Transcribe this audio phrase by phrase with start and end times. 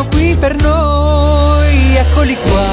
[0.00, 1.96] racconteranno qui per noi.
[1.96, 2.66] Eccoli qua.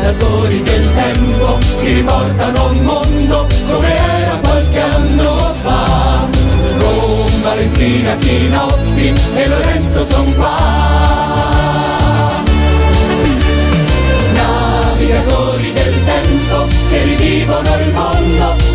[0.00, 6.26] Predatori del tempo che riportano un mondo come era qualche anno fa.
[6.78, 10.56] Con Valentina Chinotti e Lorenzo son qua.
[14.32, 18.67] Navigatori del tempo che rivivono il mondo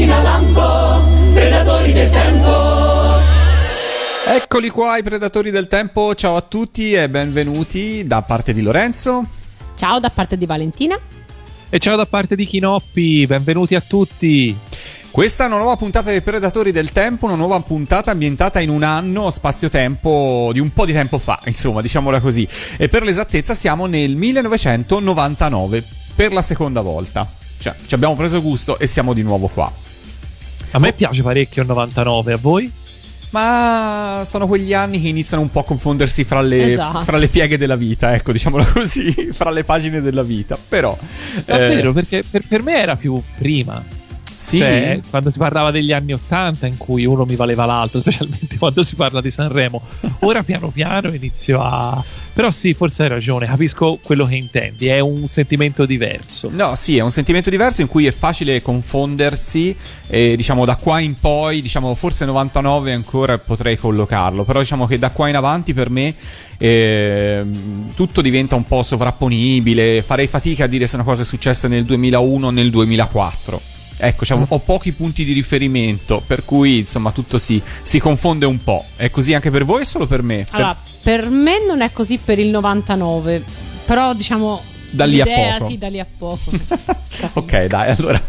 [0.00, 2.48] macchina lampo, predatori del tempo.
[4.28, 9.26] Eccoli qua i predatori del tempo, ciao a tutti e benvenuti da parte di Lorenzo.
[9.74, 10.98] Ciao da parte di Valentina.
[11.68, 14.56] E ciao da parte di Chinoppi, benvenuti a tutti.
[15.10, 18.82] Questa è una nuova puntata dei Predatori del Tempo, una nuova puntata ambientata in un
[18.82, 22.48] anno spazio-tempo di un po' di tempo fa, insomma, diciamola così.
[22.78, 25.84] E per l'esattezza siamo nel 1999,
[26.14, 27.28] per la seconda volta.
[27.60, 29.70] Cioè, ci abbiamo preso gusto e siamo di nuovo qua.
[30.72, 32.70] A me piace parecchio il 99, a voi?
[33.30, 37.00] Ma sono quegli anni che iniziano un po' a confondersi fra le, Esatto.
[37.00, 40.58] fra le pieghe della vita, ecco, diciamola così, fra le pagine della vita.
[40.68, 40.96] Però...
[41.36, 43.82] eh, Davvero, perché per, per me era più prima.
[44.40, 48.56] Sì, Cioè, quando si parlava degli anni 80 in cui uno mi valeva l'altro, specialmente
[48.56, 49.82] quando si parla di Sanremo.
[50.20, 52.02] Ora piano piano inizio a...
[52.32, 56.48] Però sì, forse hai ragione, capisco quello che intendi, è un sentimento diverso.
[56.50, 61.00] No, sì, è un sentimento diverso in cui è facile confondersi e diciamo da qua
[61.00, 65.74] in poi, diciamo forse 99 ancora potrei collocarlo, però diciamo che da qua in avanti
[65.74, 66.14] per me
[66.56, 71.68] ehm, tutto diventa un po' sovrapponibile, farei fatica a dire se una cosa è successa
[71.68, 73.79] nel 2001 o nel 2004.
[74.00, 78.62] Ecco, diciamo, ho pochi punti di riferimento, per cui insomma tutto si, si confonde un
[78.62, 78.84] po'.
[78.96, 80.38] È così anche per voi o solo per me?
[80.44, 83.42] Per- Allora, per me non è così per il 99,
[83.84, 85.70] però diciamo Da lì a poco.
[85.70, 86.50] Sì, da lì a poco.
[87.34, 88.22] ok, dai, allora.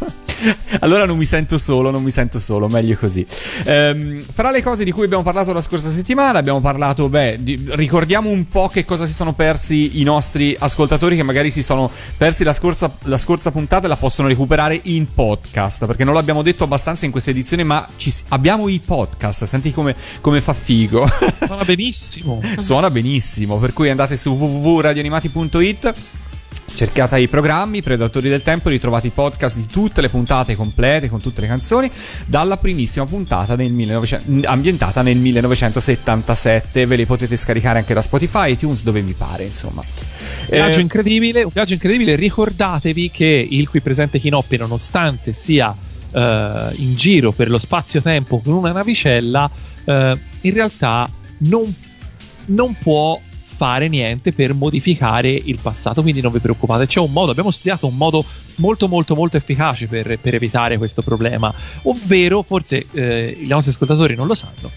[0.80, 3.26] Allora non mi sento solo, non mi sento solo, meglio così.
[3.66, 7.64] Ehm, fra le cose di cui abbiamo parlato la scorsa settimana, abbiamo parlato, beh, di-
[7.72, 11.90] ricordiamo un po' che cosa si sono persi i nostri ascoltatori che magari si sono
[12.18, 16.42] persi la scorsa, la scorsa puntata e la possono recuperare in podcast, perché non l'abbiamo
[16.42, 21.08] detto abbastanza in questa edizione, ma ci- abbiamo i podcast, senti come, come fa figo.
[21.46, 22.42] Suona benissimo.
[22.58, 25.94] Suona benissimo, per cui andate su www.radioanimati.it
[26.74, 31.22] Cercate i programmi, Predatori del Tempo, ritrovate i podcast di tutte le puntate complete con
[31.22, 31.92] tutte le canzoni,
[32.26, 36.86] dalla primissima puntata del 1900 ambientata nel 1977.
[36.88, 39.82] Ve le potete scaricare anche da Spotify, iTunes, dove vi pare, insomma.
[39.82, 42.16] Un viaggio Eh, incredibile, un viaggio incredibile.
[42.16, 45.76] Ricordatevi che il qui presente Chinoppi, nonostante sia
[46.14, 49.50] eh, in giro per lo spazio-tempo con una navicella,
[49.86, 51.08] eh, in realtà
[51.40, 51.74] non,
[52.46, 53.20] non può
[53.62, 56.88] fare niente per modificare il passato, quindi non vi preoccupate.
[56.88, 61.04] C'è un modo, abbiamo studiato un modo molto molto molto efficace per, per evitare questo
[61.04, 64.72] problema, ovvero, forse eh, i nostri ascoltatori non lo sanno,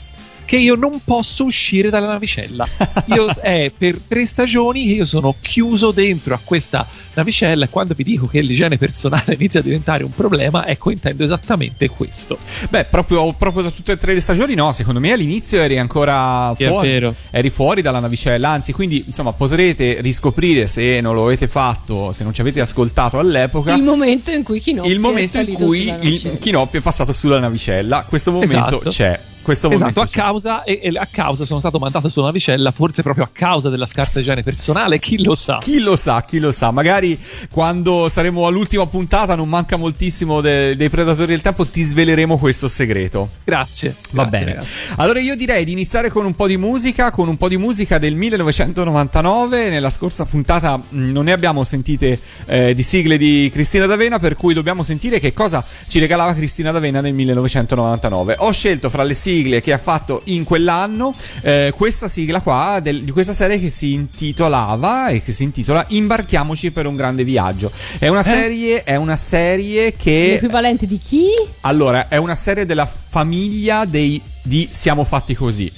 [0.44, 2.66] che io non posso uscire dalla navicella.
[3.06, 7.94] Io, è per tre stagioni che io sono chiuso dentro a questa navicella e quando
[7.94, 12.38] vi dico che l'igiene personale inizia a diventare un problema, ecco, intendo esattamente questo.
[12.68, 14.72] Beh, proprio, proprio da tutte e tre le stagioni, no.
[14.72, 16.88] Secondo me all'inizio eri ancora fuori.
[16.88, 17.14] vero.
[17.30, 18.50] Eri fuori dalla navicella.
[18.50, 23.18] Anzi, quindi, insomma, potrete riscoprire se non lo avete fatto, se non ci avete ascoltato
[23.18, 23.74] all'epoca.
[23.74, 26.38] il momento in cui Chinoppi il momento è in cui il.
[26.38, 28.04] Chinoppi è passato sulla navicella.
[28.08, 28.90] Questo momento Esatto.
[28.90, 29.20] c'è.
[29.44, 30.18] Questo Esatto, momento a c'è.
[30.18, 33.84] causa, e, e a causa sono stato mandato sulla navicella, forse proprio a causa della
[33.84, 35.58] scarsa igiene personale, chi lo sa.
[35.60, 36.70] Chi lo sa, chi lo sa.
[36.70, 37.18] Magari
[37.50, 42.68] quando saremo all'ultima puntata, non manca moltissimo de- dei Predatori del Tempo, ti sveleremo questo
[42.68, 43.28] segreto.
[43.44, 43.94] Grazie.
[44.12, 44.50] Va grazie, bene.
[44.54, 44.94] ragazzi.
[44.96, 47.98] Allora io direi di iniziare con un po' di musica, con un po' di musica
[47.98, 49.68] del 1999.
[49.68, 54.36] Nella scorsa puntata mh, non ne abbiamo sentite eh, di sigle di Cristina D'Avena, per
[54.36, 58.36] cui dobbiamo sentire che cosa ci regalava Cristina D'Avena nel 1999.
[58.38, 62.78] Ho scelto fra le sigle sigle che ha fatto in quell'anno eh, questa sigla qua
[62.80, 67.24] del- di questa serie che si intitolava e che si intitola Imbarchiamoci per un grande
[67.24, 67.70] viaggio.
[67.98, 71.26] È una serie, è una serie che L'equivalente di chi?
[71.62, 75.70] allora, è una serie della famiglia dei di Siamo fatti così.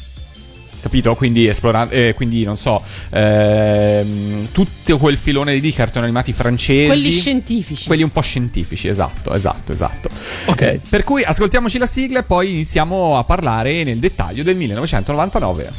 [0.80, 1.14] Capito?
[1.14, 6.86] Quindi esplorando, eh, quindi non so, ehm, tutto quel filone di cartoni animati francesi.
[6.86, 7.86] Quelli scientifici.
[7.86, 10.08] Quelli un po' scientifici, esatto, esatto, esatto.
[10.46, 10.60] Ok.
[10.60, 15.72] Eh, per cui ascoltiamoci la sigla e poi iniziamo a parlare nel dettaglio del 1999.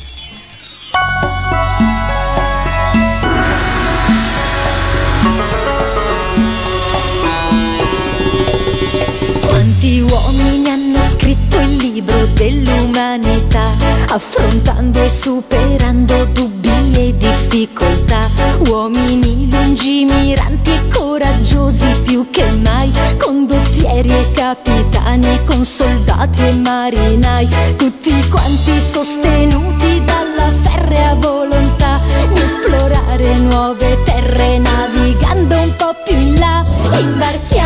[9.41, 11.56] Quanti uomini hanno scritto
[11.97, 13.63] libro dell'umanità,
[14.09, 18.19] affrontando e superando dubbi e difficoltà.
[18.67, 27.47] Uomini lungimiranti coraggiosi più che mai, condottieri e capitani, con soldati e marinai,
[27.77, 31.99] tutti quanti sostenuti dalla ferrea volontà
[32.31, 36.63] di esplorare nuove terre, navigando un po' più in là.
[36.99, 37.56] Imbarchiamoci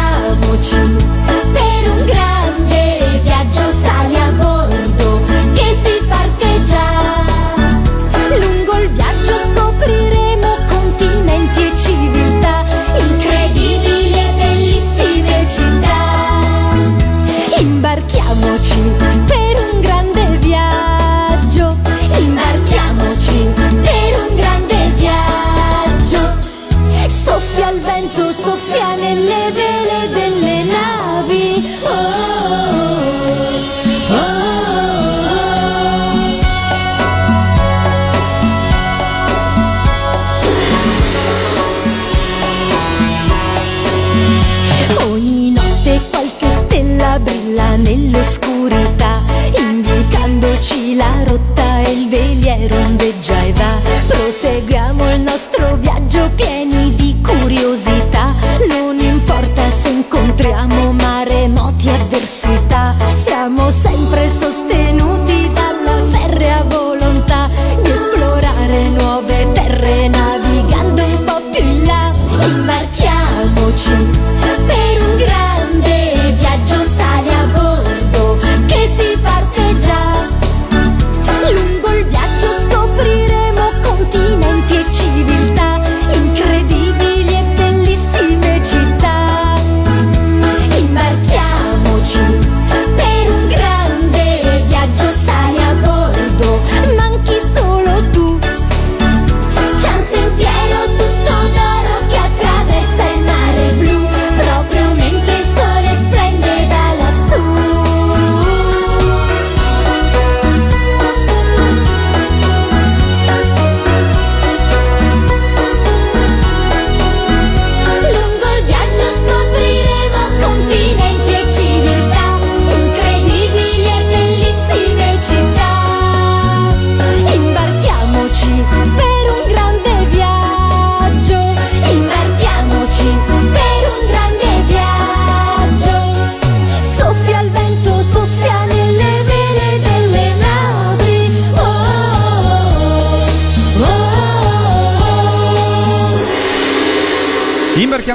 [56.12, 56.61] nostro viaggio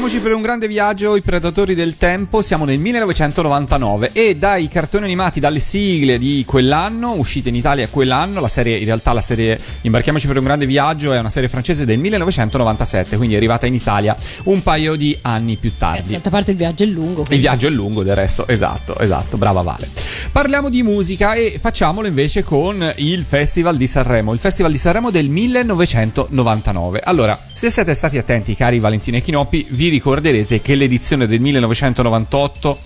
[0.06, 5.04] Imbarchiamoci per un grande viaggio, i predatori del tempo, siamo nel 1999 e dai cartoni
[5.04, 9.58] animati, dalle sigle di quell'anno, uscite in Italia quell'anno, la serie, in realtà la serie
[9.80, 13.74] Imbarchiamoci per un grande viaggio è una serie francese del 1997, quindi è arrivata in
[13.74, 16.12] Italia un paio di anni più tardi.
[16.12, 17.24] D'altra parte il viaggio è lungo.
[17.30, 20.05] Il viaggio è lungo del resto, esatto, esatto, brava Vale.
[20.32, 25.10] Parliamo di musica e facciamolo invece con il Festival di Sanremo, il Festival di Sanremo
[25.10, 27.00] del 1999.
[27.02, 32.78] Allora, se siete stati attenti, cari Valentino e Chinoppi, vi ricorderete che l'edizione del 1998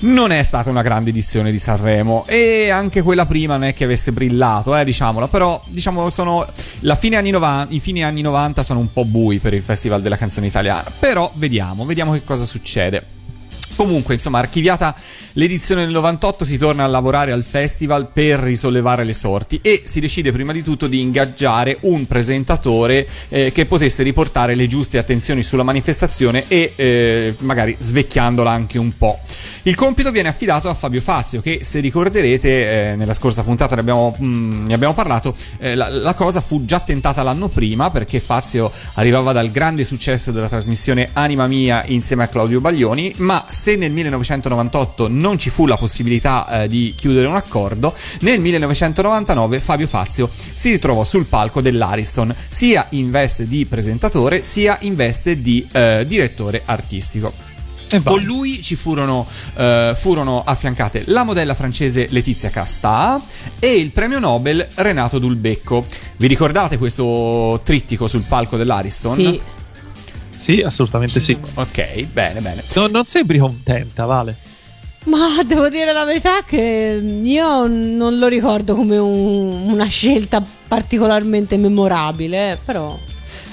[0.00, 3.84] non è stata una grande edizione di Sanremo e anche quella prima non è che
[3.84, 6.46] avesse brillato, eh, diciamolo, però diciamo sono
[6.80, 10.02] la fine anni 90, i fine anni 90 sono un po' bui per il Festival
[10.02, 13.14] della canzone italiana, però vediamo, vediamo che cosa succede.
[13.76, 14.96] Comunque, insomma, archiviata
[15.36, 20.00] l'edizione del 98, si torna a lavorare al festival per risollevare le sorti e si
[20.00, 25.42] decide prima di tutto di ingaggiare un presentatore eh, che potesse riportare le giuste attenzioni
[25.42, 29.20] sulla manifestazione e eh, magari svecchiandola anche un po'.
[29.62, 33.80] Il compito viene affidato a Fabio Fazio, che se ricorderete, eh, nella scorsa puntata ne
[33.80, 38.20] abbiamo, mm, ne abbiamo parlato, eh, la, la cosa fu già tentata l'anno prima perché
[38.20, 43.76] Fazio arrivava dal grande successo della trasmissione Anima Mia insieme a Claudio Baglioni, ma se
[43.76, 49.86] nel 1998 non ci fu la possibilità eh, di chiudere un accordo, nel 1999 Fabio
[49.88, 55.66] Fazio si ritrovò sul palco dell'Ariston, sia in veste di presentatore sia in veste di
[55.72, 57.32] eh, direttore artistico.
[57.88, 58.02] E.
[58.02, 63.20] Con lui ci furono, eh, furono affiancate la modella francese Letizia Casta
[63.60, 65.86] e il premio Nobel Renato Dulbecco.
[66.16, 69.14] Vi ricordate questo trittico sul palco dell'Ariston?
[69.14, 69.40] Sì.
[70.36, 71.36] Sì, assolutamente sì.
[71.54, 72.62] Ok, bene, bene.
[72.74, 74.36] No- non sembri contenta, Vale.
[75.06, 81.56] Ma devo dire la verità che io non lo ricordo come un- una scelta particolarmente
[81.56, 82.98] memorabile, però...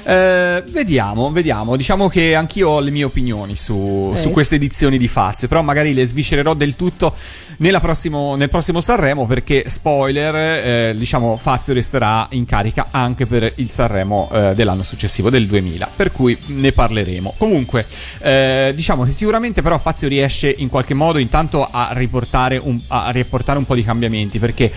[0.05, 1.75] Eh, vediamo, vediamo.
[1.77, 4.19] Diciamo che anch'io ho le mie opinioni su, Eh.
[4.19, 7.13] su queste edizioni di Fazio, però magari le sviscererò del tutto
[7.57, 13.51] nella prossimo- nel prossimo Sanremo perché, spoiler, eh, diciamo Fazio resterà in carica anche per
[13.55, 17.35] il Sanremo eh, dell'anno successivo, del 2000, per cui ne parleremo.
[17.37, 17.85] Comunque,
[18.21, 23.09] eh, diciamo che sicuramente però Fazio riesce in qualche modo intanto a riportare un, a
[23.11, 24.71] riportare un po' di cambiamenti perché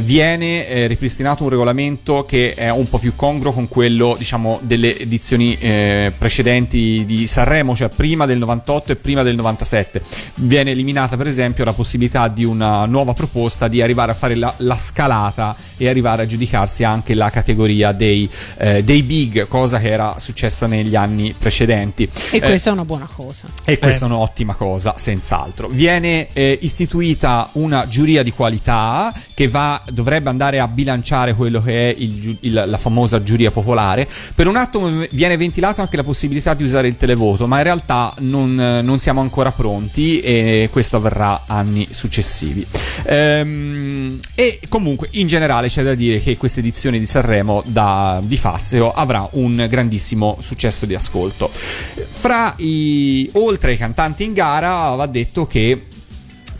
[0.00, 5.54] viene ripristinato un regolamento che è un po' più congruo con quello, diciamo, delle edizioni
[5.58, 10.02] eh, precedenti di Sanremo, cioè prima del 98 e prima del 97.
[10.36, 14.52] Viene eliminata, per esempio, la possibilità di una nuova proposta di arrivare a fare la,
[14.58, 19.88] la scalata e arrivare a giudicarsi anche la categoria dei, eh, dei big, cosa che
[19.90, 22.08] era successa negli anni precedenti.
[22.30, 23.48] E Eh, questa è una buona cosa.
[23.64, 25.68] e questa è un'ottima cosa, senz'altro.
[25.68, 31.90] Viene eh, istituita una giuria di qualità che va, dovrebbe andare a bilanciare quello che
[31.90, 34.08] è il il- la famosa giuria popolare.
[34.34, 38.14] Per un attimo viene ventilata anche la possibilità di usare il televoto, ma in realtà
[38.20, 42.66] non, eh, non siamo ancora pronti e questo avverrà anni successivi.
[43.04, 48.36] Ehm, e comunque in generale c'è da dire che questa edizione di Sanremo da, di
[48.36, 51.48] Fazio avrà un grandissimo successo di ascolto.
[51.50, 55.86] Fra i oltre ai cantanti in gara va detto che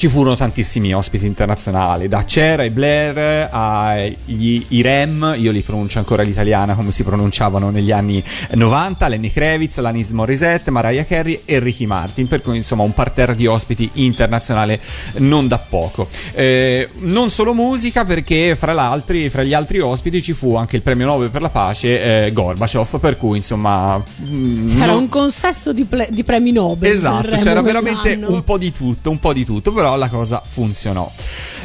[0.03, 6.01] ci furono tantissimi ospiti internazionali, da Cher ai Blair agli i Rem, io li pronuncio
[6.01, 11.61] ancora l'italiana come si pronunciavano negli anni 90, Lenny Kravitz, Alanis Morissette, Mariah Carey e
[11.61, 14.81] Ricky Martin, per cui insomma un parterre di ospiti internazionale
[15.19, 16.09] non da poco.
[16.33, 21.07] Eh, non solo musica perché fra, fra gli altri ospiti ci fu anche il premio
[21.07, 24.03] Nobel per la pace eh, Gorbaciov, per cui insomma...
[24.21, 26.91] mm, C'era non- un consesso di, ple- di premi Nobel.
[26.91, 31.11] Esatto, c'era veramente un po' di tutto, un po' di tutto, però la cosa funzionò.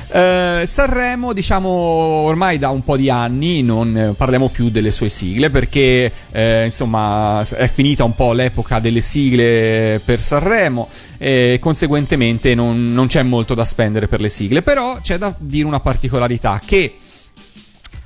[0.09, 5.09] Eh, Sanremo, diciamo, ormai da un po' di anni non eh, parliamo più delle sue
[5.09, 12.55] sigle perché, eh, insomma, è finita un po' l'epoca delle sigle per Sanremo e conseguentemente
[12.55, 14.61] non, non c'è molto da spendere per le sigle.
[14.61, 16.95] Però c'è da dire una particolarità che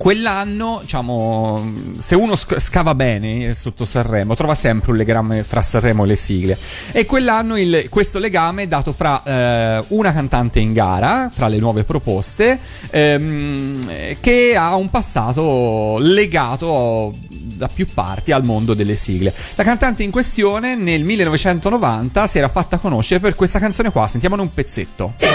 [0.02, 6.02] quell'anno, diciamo, se uno sc- scava bene sotto Sanremo, trova sempre un legame fra Sanremo
[6.02, 6.58] e le sigle.
[6.90, 11.58] E quell'anno il- questo legame è dato fra eh, una cantante in gara, fra le
[11.58, 12.58] nuove proposte,
[12.90, 19.32] ehm, che ha un passato legato da più parti al mondo delle sigle.
[19.54, 24.42] La cantante in questione nel 1990 si era fatta conoscere per questa canzone qua, sentiamone
[24.42, 25.12] un pezzetto.
[25.14, 25.28] Se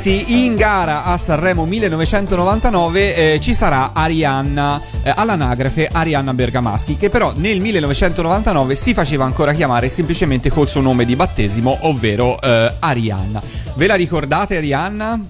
[0.00, 7.10] Sì, in gara a Sanremo 1999 eh, ci sarà Arianna, eh, all'anagrafe Arianna Bergamaschi, che
[7.10, 12.72] però nel 1999 si faceva ancora chiamare semplicemente col suo nome di battesimo, ovvero eh,
[12.78, 13.42] Arianna.
[13.74, 15.22] Ve la ricordate Arianna?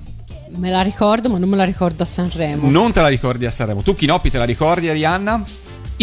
[0.50, 2.70] Me la ricordo, ma non me la ricordo a Sanremo.
[2.70, 3.82] Non te la ricordi a Sanremo.
[3.82, 5.42] Tu Chinoppi te la ricordi Arianna?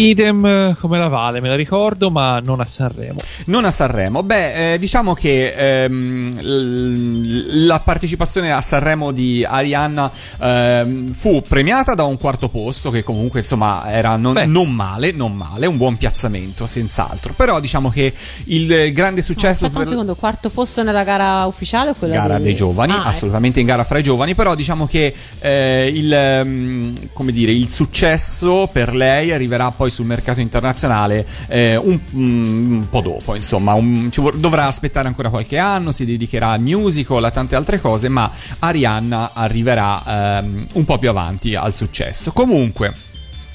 [0.02, 3.16] Idem eh, come la Vale, me la ricordo, ma non a Sanremo.
[3.46, 4.22] Non a Sanremo.
[4.22, 5.52] Beh, eh, diciamo che
[5.84, 10.08] ehm, l- la partecipazione a Sanremo di Arianna
[10.40, 15.34] ehm, fu premiata da un quarto posto, che comunque insomma era non, non male, non
[15.34, 17.32] male, un buon piazzamento, senz'altro.
[17.34, 18.14] Però diciamo che
[18.44, 22.34] il grande successo Aspetta un per secondo, quarto posto nella gara ufficiale o quella gara
[22.36, 23.08] dei, dei giovani, Ah, ecco.
[23.08, 27.68] assolutamente in gara fra i giovani, però diciamo che eh, il, ehm, come dire, il
[27.68, 34.08] successo per lei arriverà poi sul mercato internazionale eh, un, un po' dopo, insomma, un-
[34.14, 38.30] vor- dovrà aspettare ancora qualche anno, si dedicherà al musical, a tante altre cose, ma
[38.60, 42.32] Arianna arriverà ehm, un po' più avanti al successo.
[42.32, 42.92] Comunque,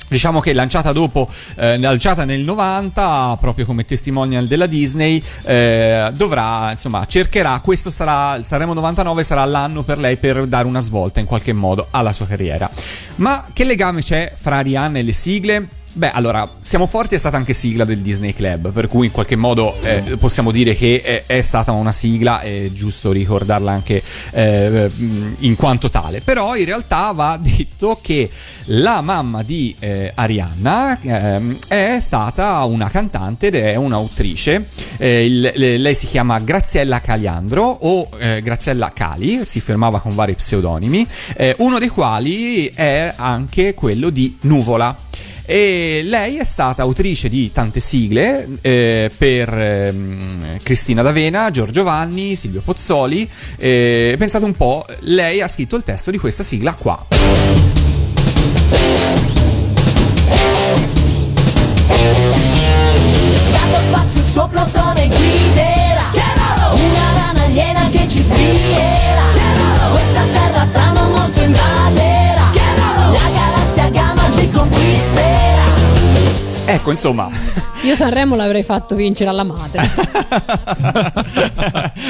[0.06, 6.70] Diciamo che lanciata dopo, eh, lanciata nel 90, proprio come testimonial della Disney, eh, dovrà,
[6.70, 11.20] insomma, cercherà, questo sarà, il Sanremo 99 sarà l'anno per lei per dare una svolta
[11.20, 12.70] in qualche modo alla sua carriera.
[13.16, 15.68] Ma che legame c'è fra Arianna e le sigle?
[15.96, 19.36] Beh, allora, Siamo Forti è stata anche sigla del Disney Club, per cui in qualche
[19.36, 24.90] modo eh, possiamo dire che è, è stata una sigla, è giusto ricordarla anche eh,
[25.42, 26.22] in quanto tale.
[26.22, 28.28] Però in realtà va detto che
[28.66, 34.70] la mamma di eh, Arianna ehm, è stata una cantante ed è un'autrice.
[34.98, 40.16] Eh, il- le- lei si chiama Graziella Caliandro o eh, Graziella Cali, si fermava con
[40.16, 41.06] vari pseudonimi,
[41.38, 44.98] eh, uno dei quali è anche quello di Nuvola.
[45.46, 52.36] E lei è stata autrice di tante sigle eh, per ehm, Cristina D'Avena, Giorgio Vanni,
[52.36, 53.30] Silvio Pozzoli.
[53.58, 57.06] E pensate un po', lei ha scritto il testo di questa sigla qua.
[64.34, 66.10] Suo plotone guiderà
[66.72, 68.73] Una rana aliena che ci spierà
[76.74, 77.30] Ecco, insomma,
[77.84, 79.88] Io Sanremo l'avrei fatto vincere alla madre.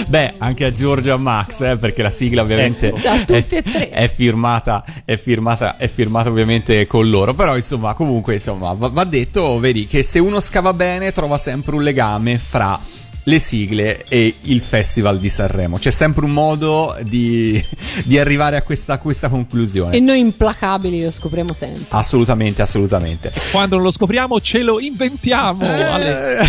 [0.07, 3.33] beh, anche a Giorgio e a Max, eh, perché la sigla ovviamente Ecco.
[3.33, 3.89] È, e tre.
[3.89, 7.33] è firmata, è firmata, è firmata ovviamente con loro.
[7.33, 11.75] Però, insomma, comunque, insomma, va, va detto, vedi, che se uno scava bene trova sempre
[11.75, 12.79] un legame fra
[13.23, 15.77] le sigle e il festival di Sanremo.
[15.77, 17.63] C'è sempre un modo di,
[18.03, 19.95] di arrivare a questa, a questa conclusione.
[19.95, 21.85] e noi implacabili lo scopriamo sempre.
[21.89, 23.31] Assolutamente, assolutamente.
[23.51, 25.65] Quando non lo scopriamo, ce lo inventiamo.
[25.65, 26.37] Ale.
[26.37, 26.45] Eh,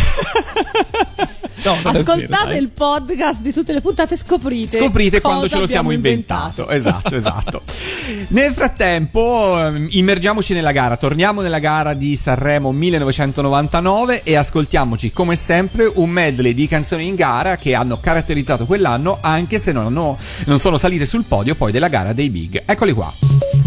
[1.65, 4.79] No, Ascoltate vero, il podcast di tutte le puntate e scoprite.
[4.79, 6.69] Scoprite quando ce lo siamo abbiamo inventato.
[6.69, 7.63] Esatto, esatto.
[8.29, 10.97] Nel frattempo, ehm, immergiamoci nella gara.
[10.99, 17.15] Torniamo nella gara di Sanremo 1999 e ascoltiamoci, come sempre, un medley di canzoni in
[17.15, 21.73] gara che hanno caratterizzato quell'anno, anche se non, hanno- non sono salite sul podio poi
[21.73, 22.63] della gara dei Big.
[22.67, 23.13] Eccoli qua.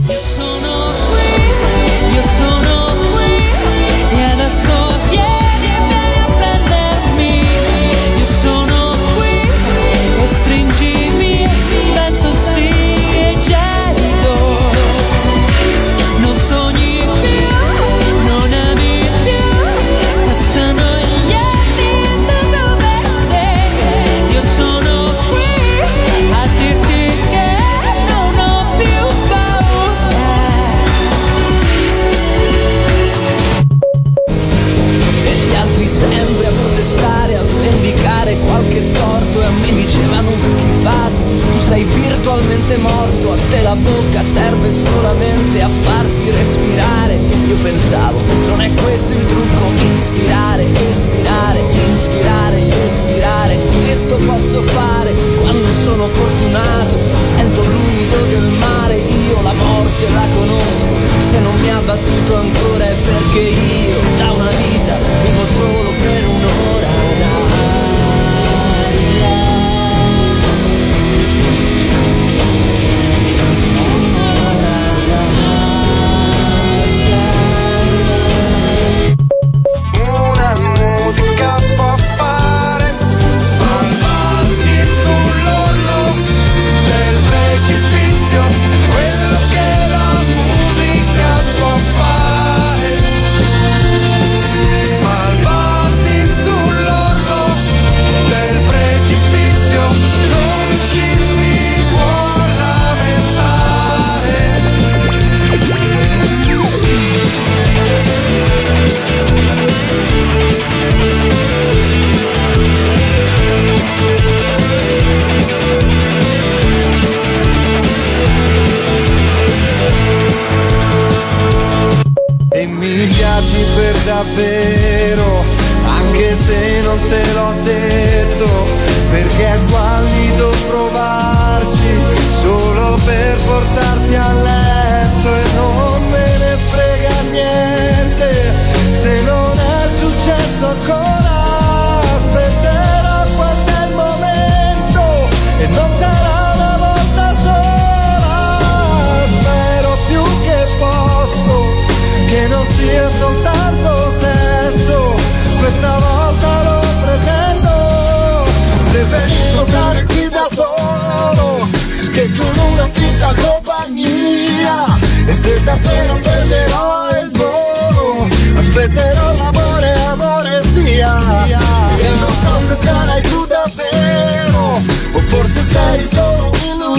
[0.07, 0.86] Io sono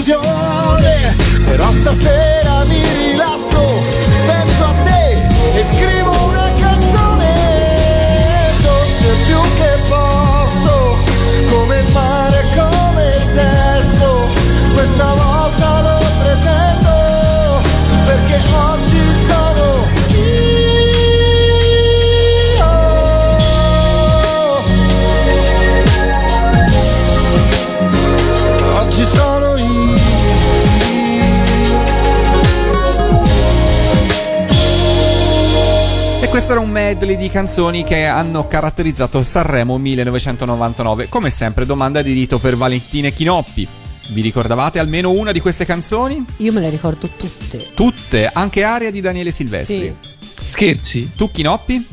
[0.09, 1.15] un'illusione.
[1.45, 2.88] Però stasera mi
[36.49, 41.07] Questo era un medley di canzoni che hanno caratterizzato Sanremo 1999.
[41.07, 43.67] Come sempre, domanda di rito per Valentina Chinoppi.
[44.07, 46.25] Vi ricordavate almeno una di queste canzoni?
[46.37, 47.67] Io me le ricordo tutte.
[47.75, 49.95] Tutte, anche aria di Daniele Silvestri.
[50.47, 51.11] Scherzi?
[51.15, 51.85] Tu Chinoppi?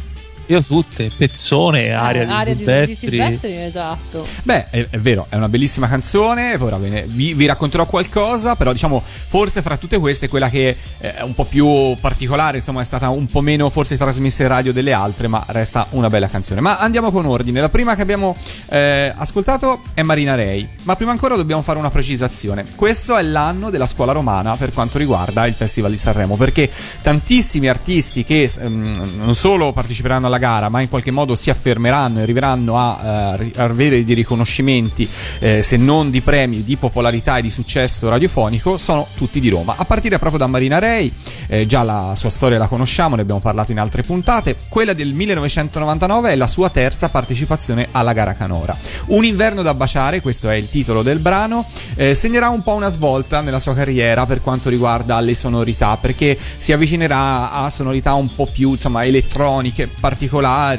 [0.49, 2.87] Io tutte, pezzone, aria, Eh, aria di Silvestri.
[2.87, 4.25] di Silvestri, esatto.
[4.45, 6.55] Beh, è, è vero, è una bellissima canzone.
[6.61, 10.77] Ora ve ne- vi, vi racconterò qualcosa, però diciamo, forse fra tutte queste, quella che
[10.99, 14.49] eh, è un po' più particolare, insomma, è stata un po' meno forse trasmessa in
[14.49, 16.61] radio delle altre, ma resta una bella canzone.
[16.61, 17.61] Ma andiamo con ordine.
[17.61, 18.37] La prima che abbiamo
[18.69, 20.69] eh, ascoltato è Marina Rei.
[20.85, 22.65] Ma prima ancora dobbiamo fare una precisazione.
[22.77, 26.71] Questo è l'anno della scuola romana per quanto riguarda il Festival di Sanremo, perché
[27.03, 32.19] tantissimi artisti che ehm, non solo parteciperanno alla gara, ma in qualche modo si affermeranno
[32.19, 35.09] e arriveranno a, eh, avere dei riconoscimenti,
[35.41, 39.75] eh, se non di premi, di popolarità e di successo radiofonico, sono tutti di Roma.
[39.77, 41.13] A partire proprio da Marina Rei,
[41.49, 44.57] eh, già la sua storia la conosciamo, ne abbiamo parlato in altre puntate.
[44.69, 48.77] Quella del 1999 è la sua terza partecipazione alla gara canora.
[49.07, 52.89] Un inverno da baciare, questo è il titolo del brano, eh, segnerà un po' una
[52.89, 58.35] svolta nella sua carriera per quanto riguarda le sonorità, perché si avvicinerà a sonorità un
[58.35, 60.26] po' più insomma elettroniche, particolari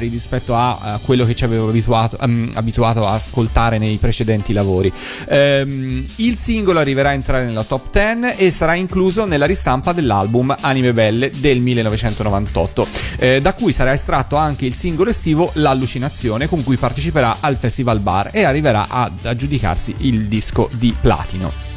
[0.08, 4.92] rispetto a, a quello che ci avevo abituato, ehm, abituato a ascoltare nei precedenti lavori.
[5.28, 10.54] Ehm, il singolo arriverà a entrare nella top 10 e sarà incluso nella ristampa dell'album
[10.60, 12.86] Anime Belle del 1998,
[13.18, 18.00] eh, da cui sarà estratto anche il singolo estivo L'allucinazione con cui parteciperà al Festival
[18.00, 21.67] Bar e arriverà ad aggiudicarsi il disco di platino.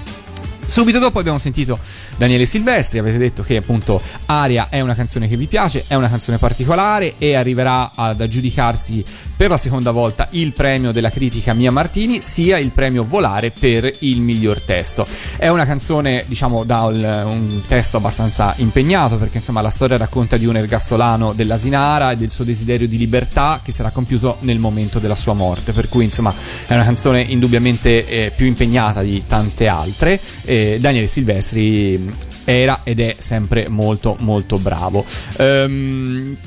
[0.71, 1.77] Subito dopo abbiamo sentito
[2.15, 6.07] Daniele Silvestri, avete detto che appunto Aria è una canzone che vi piace, è una
[6.07, 9.03] canzone particolare e arriverà ad aggiudicarsi
[9.41, 13.91] per la seconda volta il premio della critica Mia Martini, sia il premio Volare per
[14.01, 15.03] il miglior testo.
[15.35, 20.45] È una canzone, diciamo, da un, testo abbastanza impegnato perché insomma la storia racconta di
[20.45, 25.15] un ergastolano dell'Asinara e del suo desiderio di libertà che sarà compiuto nel momento della
[25.15, 26.31] sua morte, per cui insomma
[26.67, 30.19] è una canzone indubbiamente eh, più impegnata di tante altre.
[30.45, 35.03] Eh, Daniele Silvestri era ed è sempre molto molto bravo.
[35.37, 36.37] Ehm,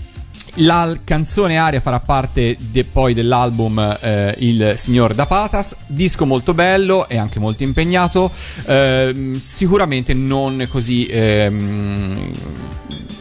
[0.58, 6.54] la canzone Aria farà parte de- poi dell'album eh, Il Signor da Patas, disco molto
[6.54, 8.30] bello e anche molto impegnato,
[8.66, 12.30] ehm, sicuramente non così ehm,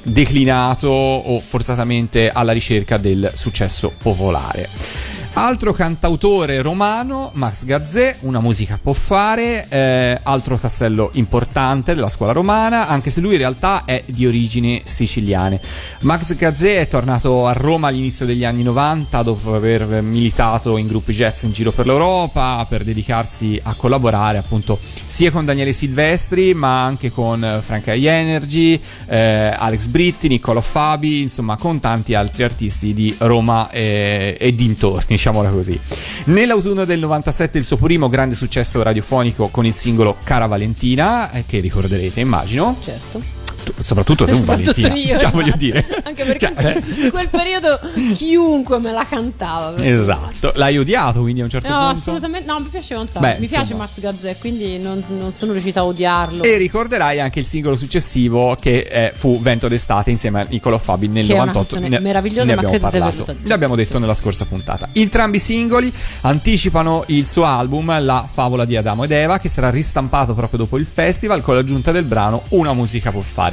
[0.04, 4.69] declinato o forzatamente alla ricerca del successo popolare.
[5.36, 12.34] Altro cantautore romano, Max Gazzè, una musica può fare, eh, altro tassello importante della scuola
[12.34, 15.60] romana, anche se lui in realtà è di origini siciliane.
[16.02, 21.13] Max Gazzè è tornato a Roma all'inizio degli anni 90 dopo aver militato in gruppi
[21.13, 26.84] jazz in giro per l'Europa per dedicarsi a collaborare appunto sia con Daniele Silvestri ma
[26.84, 32.43] anche con eh, Frank High Energy, eh, Alex Britti, Niccolò Fabi, insomma con tanti altri
[32.43, 35.80] artisti di Roma e, e dintorni diciamola così.
[36.26, 41.46] Nell'autunno del 97 il suo primo grande successo radiofonico con il singolo Cara Valentina, eh,
[41.46, 42.76] che ricorderete immagino.
[42.82, 43.33] Certo.
[43.63, 44.93] Tu- soprattutto tu, Soprattutto Valentina.
[44.95, 45.38] io, Cioè, esatto.
[45.38, 45.86] voglio dire.
[46.04, 47.80] Anche perché Cioè, in quel periodo
[48.13, 49.84] chiunque me la cantava.
[49.84, 51.95] Esatto, l'hai odiato quindi a un certo No, punto.
[51.95, 53.19] assolutamente no, mi piaceva un sacco.
[53.19, 53.84] Beh, mi piace insomma.
[53.84, 56.43] Max Gazzè, quindi non, non sono riuscita a odiarlo.
[56.43, 61.08] E ricorderai anche il singolo successivo che eh, fu Vento d'estate insieme a Nicolò Fabi
[61.08, 61.76] nel Che è una 98.
[61.76, 63.32] canzone meravigliosa, ne ma abbiamo credo di parlato.
[63.32, 63.47] detto.
[63.49, 64.89] L'abbiamo detto nella scorsa puntata.
[64.93, 69.69] Entrambi i singoli anticipano il suo album La favola di Adamo ed Eva che sarà
[69.69, 73.53] ristampato proprio dopo il festival con l'aggiunta del brano Una musica può fare.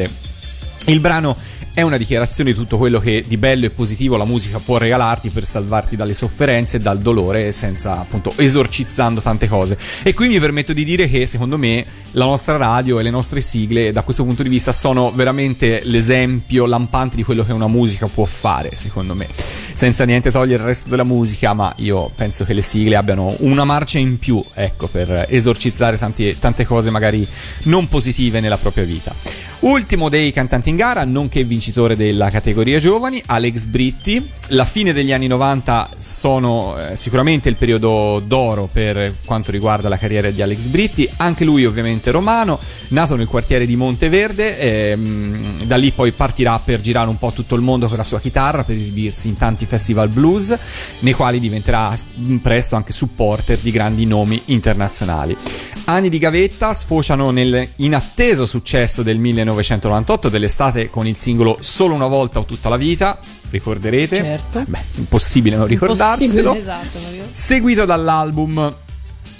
[0.87, 1.37] Il brano
[1.73, 5.31] è una dichiarazione di tutto quello che di bello e positivo la musica può regalarti
[5.31, 9.79] per salvarti dalle sofferenze e dal dolore senza appunto esorcizzando tante cose.
[10.03, 13.41] E qui mi permetto di dire che secondo me la nostra radio e le nostre
[13.41, 18.09] sigle da questo punto di vista sono veramente l'esempio lampante di quello che una musica
[18.09, 19.29] può fare, secondo me.
[19.31, 23.65] Senza niente togliere il resto della musica, ma io penso che le sigle abbiano una
[23.65, 27.27] marcia in più, ecco, per esorcizzare tanti- tante cose magari
[27.65, 29.15] non positive nella propria vita.
[29.61, 34.27] Ultimo dei cantanti in gara, nonché vincitore della categoria giovani, Alex Britti.
[34.53, 39.99] La fine degli anni 90 sono eh, sicuramente il periodo d'oro per quanto riguarda la
[39.99, 45.77] carriera di Alex Britti, anche lui ovviamente romano, nato nel quartiere di Monteverde, ehm, da
[45.77, 48.77] lì poi partirà per girare un po' tutto il mondo con la sua chitarra, per
[48.77, 50.57] esibirsi in tanti festival blues,
[51.01, 51.95] nei quali diventerà
[52.41, 55.37] presto anche supporter di grandi nomi internazionali.
[55.85, 59.19] Anni di gavetta sfociano nel inatteso successo del
[59.53, 63.19] 1998 dell'estate con il singolo Solo una volta o tutta la vita,
[63.51, 64.17] ricorderete?
[64.17, 64.65] Certo.
[64.67, 66.55] Beh, impossibile non ricordarselo.
[66.55, 66.99] Impossibile, esatto.
[67.31, 68.75] Seguito dall'album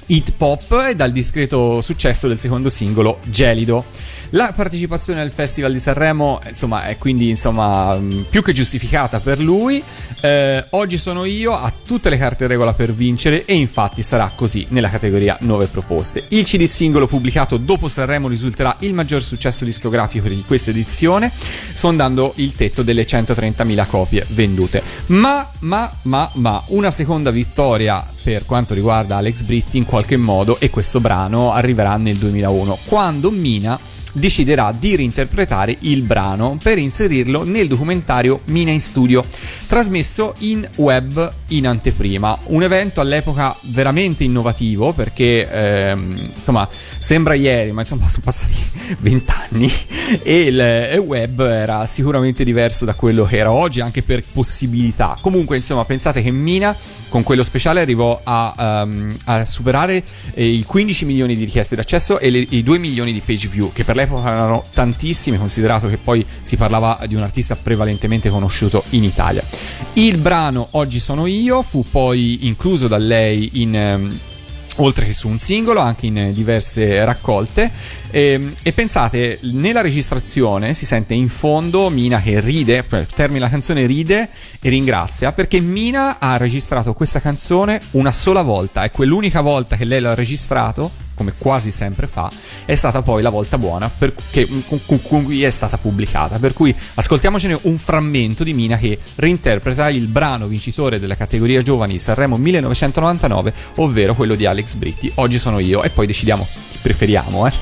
[0.07, 3.85] Hit Pop e dal discreto successo del secondo singolo Gelido.
[4.31, 9.41] La partecipazione al Festival di Sanremo, insomma, è quindi insomma, mh, più che giustificata per
[9.41, 9.83] lui.
[10.21, 14.67] Eh, oggi sono io, ha tutte le carte regola per vincere e infatti sarà così
[14.69, 16.27] nella categoria 9 proposte.
[16.29, 21.33] Il CD singolo pubblicato dopo Sanremo risulterà il maggior successo discografico di questa edizione,
[21.73, 24.81] sfondando il tetto delle 130.000 copie vendute.
[25.07, 30.61] Ma, ma, ma, ma, una seconda vittoria per quanto riguarda Alex Britti in qualche modo
[30.61, 37.45] e questo brano arriverà nel 2001, quando Mina deciderà di reinterpretare il brano per inserirlo
[37.45, 39.25] nel documentario Mina in Studio,
[39.67, 42.39] trasmesso in web in anteprima.
[42.45, 46.69] Un evento all'epoca veramente innovativo perché ehm, insomma
[46.99, 48.57] sembra ieri, ma insomma sono passati
[48.99, 49.71] vent'anni
[50.23, 55.17] e il web era sicuramente diverso da quello che era oggi anche per possibilità.
[55.21, 56.77] Comunque insomma pensate che Mina
[57.09, 60.03] con quello speciale arrivò a, ehm, a superare
[60.35, 63.73] eh, i 15 milioni di richieste d'accesso e le- i 2 milioni di page view,
[63.73, 68.85] che per l'epoca erano tantissime, considerato che poi si parlava di un artista prevalentemente conosciuto
[68.91, 69.43] in Italia.
[69.95, 73.77] Il brano Oggi sono io fu poi incluso da lei in...
[73.77, 74.19] ehm,
[74.77, 77.71] oltre che su un singolo, anche in diverse raccolte.
[78.11, 83.85] Ehm, E, pensate, nella registrazione si sente in fondo Mina che ride, termina la canzone
[83.85, 84.29] ride
[84.61, 89.85] e ringrazia perché Mina ha registrato questa canzone una sola volta e quell'unica volta che
[89.85, 92.31] lei l'ha registrato, come quasi sempre fa,
[92.65, 96.39] è stata poi la volta buona per, che, con, con- con cui è stata pubblicata.
[96.39, 101.99] Per cui ascoltiamocene un frammento di Mina che reinterpreta il brano vincitore della categoria giovani
[101.99, 105.13] Sanremo 1999, ovvero quello di Alex Britti.
[105.17, 107.53] Oggi sono io e poi decidiamo chi preferiamo, eh.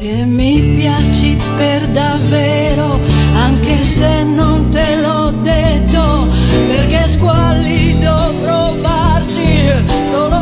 [0.00, 3.00] E mi piaci per davvero,
[3.34, 6.28] anche se non te l'ho detto,
[6.68, 9.70] perché squallido provarci
[10.08, 10.37] solo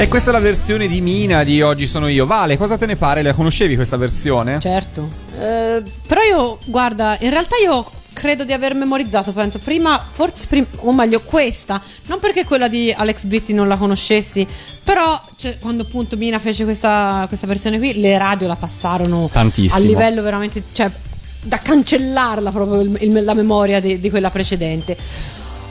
[0.00, 2.24] E questa è la versione di Mina di Oggi sono io.
[2.24, 3.20] Vale, cosa te ne pare?
[3.20, 4.58] La conoscevi questa versione?
[4.58, 5.06] Certo.
[5.38, 7.84] Eh, però io, guarda, in realtà io
[8.14, 12.90] credo di aver memorizzato, penso, prima, forse prima, o meglio questa, non perché quella di
[12.96, 14.46] Alex Britti non la conoscessi,
[14.82, 19.82] però cioè, quando appunto Mina fece questa, questa versione qui, le radio la passarono Tantissimo.
[19.82, 20.90] a livello veramente, cioè,
[21.42, 24.96] da cancellarla proprio il- il- la memoria di, di quella precedente.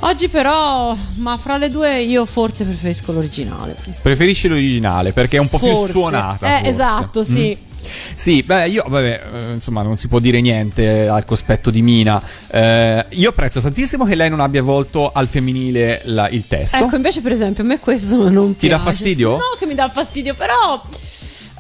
[0.02, 3.76] Oggi però, ma fra le due io forse preferisco l'originale.
[4.02, 5.92] Preferisci l'originale perché è un po' Forse.
[5.92, 6.48] più suonata.
[6.48, 6.70] Eh, forse.
[6.70, 7.58] esatto, sì.
[7.60, 7.68] Mm.
[8.16, 12.22] Sì, beh, io, vabbè, eh, insomma, non si può dire niente al cospetto di Mina.
[12.48, 16.78] Eh, io apprezzo tantissimo che lei non abbia volto al femminile la- il testo.
[16.78, 18.92] Ecco, invece, per esempio, a me questo non Ti dà piace.
[18.92, 19.32] fastidio?
[19.32, 20.82] No, che mi dà fastidio, però.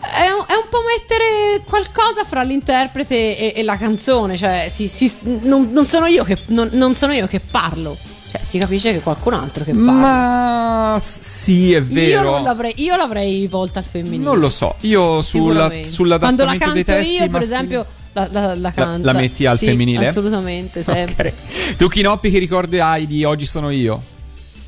[0.02, 4.38] È un, è un po' mettere qualcosa fra l'interprete e, e la canzone.
[4.38, 5.12] Cioè, si- si-
[5.43, 7.97] non, non sono io che, non, non sono io che parlo.
[8.29, 9.91] Cioè, si capisce che è qualcun altro che parla.
[9.91, 12.29] Ma sì, è io, vero.
[12.31, 14.23] non l'avrei, io l'avrei volta al femminile.
[14.23, 14.75] Non lo so.
[14.81, 18.71] Io sulla, sull'adattamento Quando la canto dei testi io, per maschili- esempio, la, la, la
[18.71, 19.05] canto.
[19.05, 20.07] la metti al Sì, femminile?
[20.09, 21.33] Assolutamente, sempre.
[21.35, 21.75] Ok.
[21.77, 24.01] Tu Chinoppi che ricordi hai di Oggi sono io?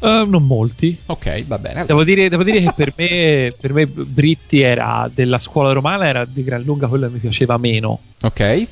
[0.01, 0.97] Eh, non molti.
[1.05, 1.85] Ok, va bene.
[1.85, 6.25] Devo dire, devo dire che per me, per me Britti era della scuola romana, era
[6.25, 7.99] di gran lunga quello che mi piaceva meno.
[8.23, 8.39] Ok.
[8.39, 8.67] Eh,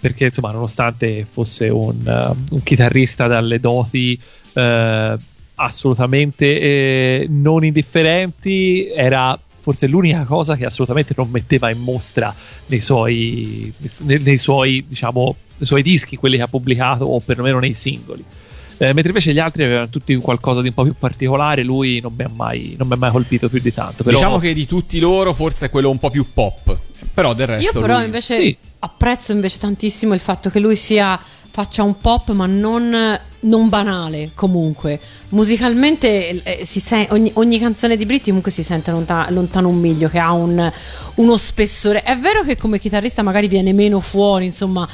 [0.00, 4.18] perché insomma, nonostante fosse un, eh, un chitarrista dalle doti
[5.56, 12.32] assolutamente non indifferenti, era forse l'unica cosa che assolutamente non metteva in mostra
[12.66, 13.72] nei suoi,
[14.04, 18.24] nei, nei suoi, diciamo, nei suoi dischi, quelli che ha pubblicato, o perlomeno nei singoli.
[18.78, 22.12] Eh, mentre invece gli altri avevano tutti qualcosa di un po' più particolare, lui non
[22.16, 24.04] mi ha mai, non mi ha mai colpito più di tanto.
[24.04, 26.76] Però, Diciamo che di tutti loro forse è quello un po' più pop.
[27.14, 28.56] Però del Io resto però lui- invece Sì.
[28.80, 31.18] apprezzo invece tantissimo il fatto che lui sia
[31.50, 37.96] faccia un pop ma non, non banale comunque musicalmente eh, si sen- ogni, ogni canzone
[37.96, 40.70] di Britti comunque si sente lonta- lontano un miglio che ha un-
[41.14, 44.86] uno spessore è vero che come chitarrista magari viene meno fuori insomma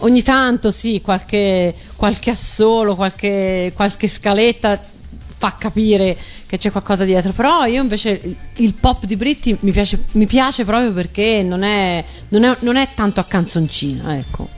[0.00, 4.80] ogni tanto sì qualche, qualche assolo qualche, qualche scaletta
[5.40, 7.32] fa capire che c'è qualcosa dietro.
[7.32, 8.20] Però io invece
[8.56, 12.76] il, pop di Britti mi piace, mi piace proprio perché non è, non, è, non
[12.76, 14.48] è tanto a canzoncina, ecco.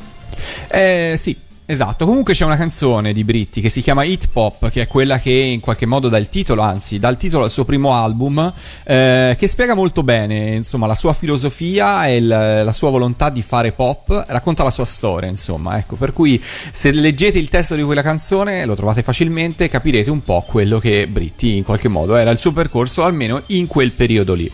[0.68, 2.06] Eh, sì, esatto.
[2.06, 5.30] Comunque c'è una canzone di Britti che si chiama Hit Pop, che è quella che
[5.30, 8.52] in qualche modo dà il titolo, anzi, dà il titolo al suo primo album,
[8.84, 13.42] eh, che spiega molto bene, insomma, la sua filosofia e il- la sua volontà di
[13.42, 15.96] fare pop, racconta la sua storia, insomma, ecco.
[15.96, 20.44] Per cui se leggete il testo di quella canzone, lo trovate facilmente, capirete un po'
[20.46, 24.50] quello che Britti in qualche modo era il suo percorso, almeno in quel periodo lì.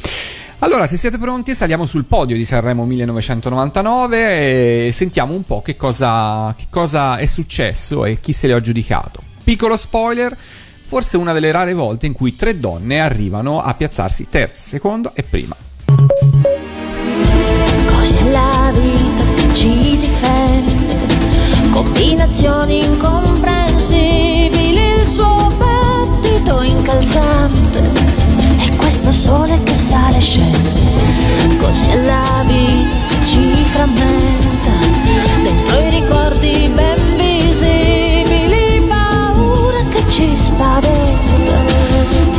[0.60, 5.76] Allora, se siete pronti, saliamo sul podio di Sanremo 1999 e sentiamo un po' che
[5.76, 9.22] cosa, che cosa è successo e chi se le ha giudicato.
[9.44, 14.70] Piccolo spoiler, forse una delle rare volte in cui tre donne arrivano a piazzarsi terza,
[14.70, 15.54] seconda e prima.
[17.86, 21.06] Cos'è la vita che ci difende?
[21.70, 27.97] Combinazioni incomprensibili, il suo battito incalzante
[29.28, 30.72] sole che sale e scende.
[31.60, 34.72] Cos'è la vita ci frammenta
[35.42, 41.56] dentro i ricordi ben visibili, paura che ci spaventa.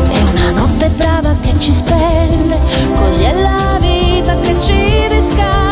[0.10, 2.58] È una notte brava che ci spende,
[2.96, 5.69] così è la vita che ci riscatta.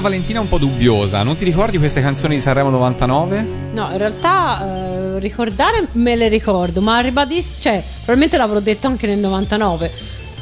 [0.00, 1.22] Valentina un po' dubbiosa.
[1.22, 3.46] Non ti ricordi queste canzoni di Sanremo 99?
[3.70, 9.06] No, in realtà eh, ricordare me le ricordo, ma ribadisco, cioè, probabilmente l'avrò detto anche
[9.06, 9.92] nel 99.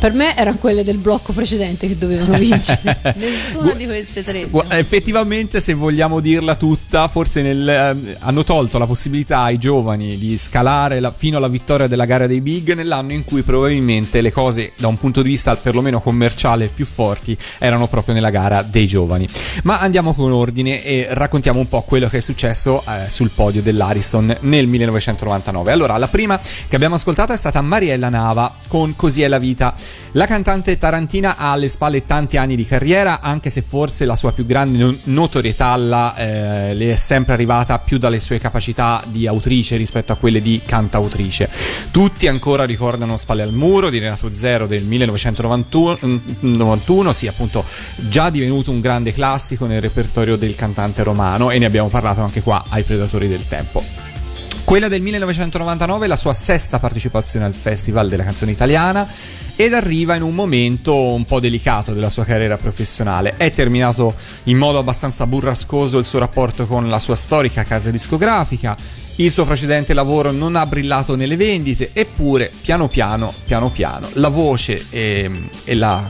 [0.04, 3.14] Per me erano quelle del blocco precedente che dovevano vincere.
[3.16, 4.46] Nessuna di queste tre.
[4.68, 10.36] Effettivamente, se vogliamo dirla tutta, forse nel, eh, hanno tolto la possibilità ai giovani di
[10.36, 14.72] scalare la- fino alla vittoria della gara dei big nell'anno in cui probabilmente le cose,
[14.76, 19.26] da un punto di vista perlomeno commerciale, più forti erano proprio nella gara dei giovani.
[19.62, 23.62] Ma andiamo con ordine e raccontiamo un po' quello che è successo eh, sul podio
[23.62, 25.72] dell'Ariston nel 1999.
[25.72, 26.38] Allora, la prima
[26.68, 29.74] che abbiamo ascoltato è stata Mariella Nava con Così è la vita.
[30.12, 34.32] La cantante tarantina ha alle spalle tanti anni di carriera, anche se forse la sua
[34.32, 39.26] più grande no- notorietà la, eh, le è sempre arrivata più dalle sue capacità di
[39.26, 41.50] autrice rispetto a quelle di cantautrice.
[41.90, 47.64] Tutti ancora ricordano Spalle al muro di Renato Zero del 1991, mm, 91, sì appunto
[47.96, 52.40] già divenuto un grande classico nel repertorio del cantante romano e ne abbiamo parlato anche
[52.40, 54.03] qua ai Predatori del Tempo.
[54.64, 59.06] Quella del 1999 è la sua sesta partecipazione al Festival della canzone italiana
[59.56, 63.34] ed arriva in un momento un po' delicato della sua carriera professionale.
[63.36, 68.74] È terminato in modo abbastanza burrascoso il suo rapporto con la sua storica casa discografica.
[69.16, 74.28] Il suo precedente lavoro non ha brillato nelle vendite, eppure piano piano, piano piano, la
[74.28, 75.30] voce e,
[75.64, 76.04] e la,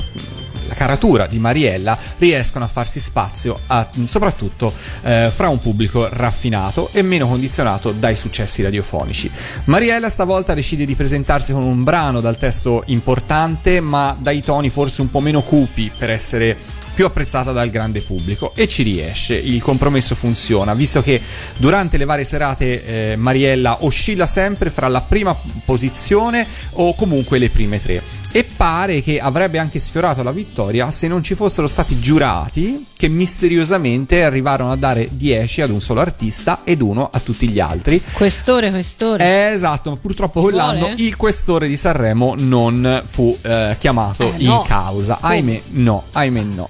[0.66, 6.88] la caratura di Mariella riescono a farsi spazio a- soprattutto eh, fra un pubblico raffinato
[6.92, 9.30] e meno condizionato dai successi radiofonici.
[9.64, 15.00] Mariella stavolta decide di presentarsi con un brano dal testo importante ma dai toni forse
[15.00, 16.56] un po' meno cupi per essere
[16.94, 21.20] più apprezzata dal grande pubblico e ci riesce, il compromesso funziona, visto che
[21.56, 27.50] durante le varie serate eh, Mariella oscilla sempre fra la prima posizione o comunque le
[27.50, 32.00] prime tre e pare che avrebbe anche sfiorato la vittoria se non ci fossero stati
[32.00, 37.48] giurati che misteriosamente arrivarono a dare 10 ad un solo artista ed uno a tutti
[37.48, 38.02] gli altri.
[38.12, 39.24] Questore, questore.
[39.24, 40.94] Eh, esatto, ma purtroppo quell'anno vuole?
[40.98, 44.62] il questore di Sanremo non fu eh, chiamato Eh, in no.
[44.66, 45.18] causa.
[45.20, 46.68] Ahimè, no, ahimè no.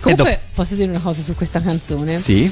[0.00, 2.16] Comunque, e posso dire una cosa su questa canzone?
[2.16, 2.50] Sì,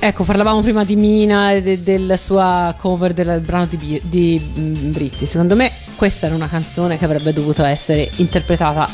[0.00, 4.40] Ecco, parlavamo prima di Mina e de- della sua cover del brano di, Bi- di
[4.58, 5.26] mm, Britti.
[5.26, 8.88] Secondo me questa era una canzone che avrebbe dovuto essere interpretata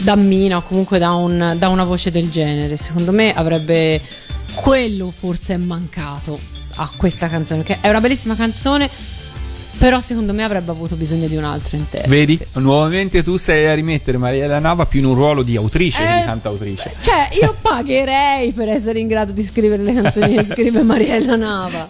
[0.00, 2.76] da Mina o comunque da, un- da una voce del genere.
[2.76, 4.00] Secondo me avrebbe
[4.54, 6.36] quello forse è mancato
[6.76, 8.90] a questa canzone, che è una bellissima canzone,
[9.78, 12.08] però secondo me avrebbe avuto bisogno di un altro interprete.
[12.08, 12.38] vedi?
[12.54, 16.20] Nuovamente tu sei a rimettere Mariella Nava più in un ruolo di autrice che Eh,
[16.20, 16.92] di cantautrice.
[17.00, 21.88] Cioè, io pagherei per essere in grado di scrivere le canzoni che scrive Mariella Nava.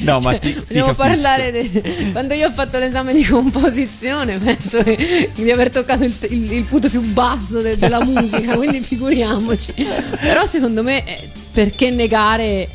[0.00, 0.94] No, ma Cioè, ti, ti capisco.
[0.94, 6.14] parlare de- quando io ho fatto l'esame di composizione penso che- di aver toccato il,
[6.30, 9.74] il- il punto più basso de- della musica quindi figuriamoci
[10.20, 12.68] però secondo me eh, perché negare eh,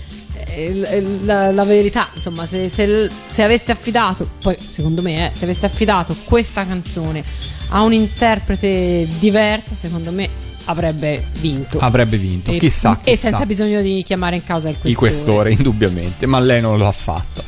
[1.23, 5.65] la, la verità insomma se, se se avesse affidato poi secondo me eh, se avesse
[5.65, 7.23] affidato questa canzone
[7.69, 13.29] a un interprete diversa secondo me avrebbe vinto Avrebbe vinto, e, chissà, e chissà.
[13.29, 16.87] senza bisogno di chiamare in causa il questore, Il questore, indubbiamente, ma lei non lo
[16.87, 17.43] ha fatto.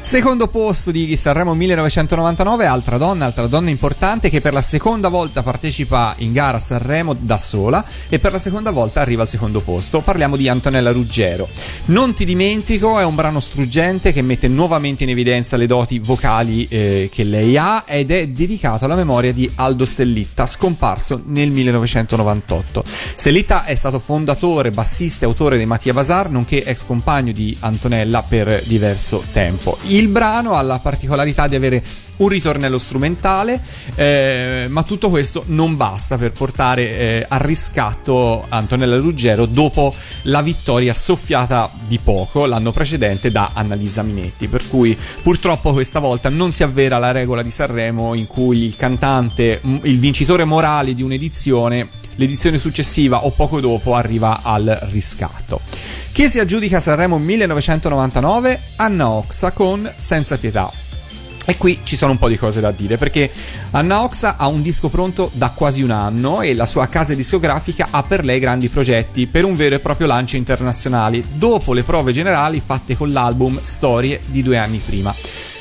[0.00, 5.42] Secondo posto di Sanremo 1999, altra donna, altra donna importante che per la seconda volta
[5.42, 9.60] partecipa in gara a Sanremo da sola e per la seconda volta arriva al secondo
[9.60, 10.00] posto.
[10.00, 11.48] Parliamo di Antonella Ruggero.
[11.86, 16.66] Non ti dimentico, è un brano struggente che mette nuovamente in evidenza le doti vocali
[16.68, 21.50] eh, che lei ha ed è dedicato alla memoria di Aldo Stellitta, scomparso nel
[22.44, 22.84] 1998.
[23.16, 28.22] Stellitta è stato fondatore, bassista e autore dei Mattia Bazar, nonché ex compagno di Antonella
[28.22, 29.78] per diverso tempo.
[29.86, 31.82] Il brano ha la particolarità di avere
[32.16, 33.60] un ritornello strumentale,
[33.94, 40.42] eh, ma tutto questo non basta per portare eh, a riscatto Antonella Ruggero dopo la
[40.42, 44.48] vittoria soffiata di poco l'anno precedente da Annalisa Minetti.
[44.48, 48.76] Per cui purtroppo questa volta non si avvera la regola di Sanremo in cui il
[48.76, 55.60] cantante, il vincitore morale di un'edizione, l'edizione successiva o poco dopo arriva al riscatto.
[56.12, 58.60] Chi si aggiudica Sanremo 1999?
[58.76, 60.93] Anna Oxa con Senza Pietà.
[61.46, 63.30] E qui ci sono un po' di cose da dire perché
[63.72, 67.88] Anna Oxa ha un disco pronto da quasi un anno e la sua casa discografica
[67.90, 72.12] ha per lei grandi progetti per un vero e proprio lancio internazionale dopo le prove
[72.12, 75.14] generali fatte con l'album Storie di due anni prima.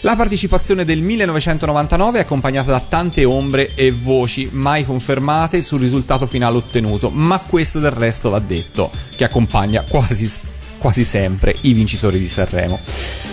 [0.06, 6.28] La partecipazione del 1999 è accompagnata da tante ombre e voci mai confermate sul risultato
[6.28, 10.28] finale ottenuto, ma questo del resto va detto, che accompagna quasi
[10.84, 12.78] quasi sempre i vincitori di Sanremo.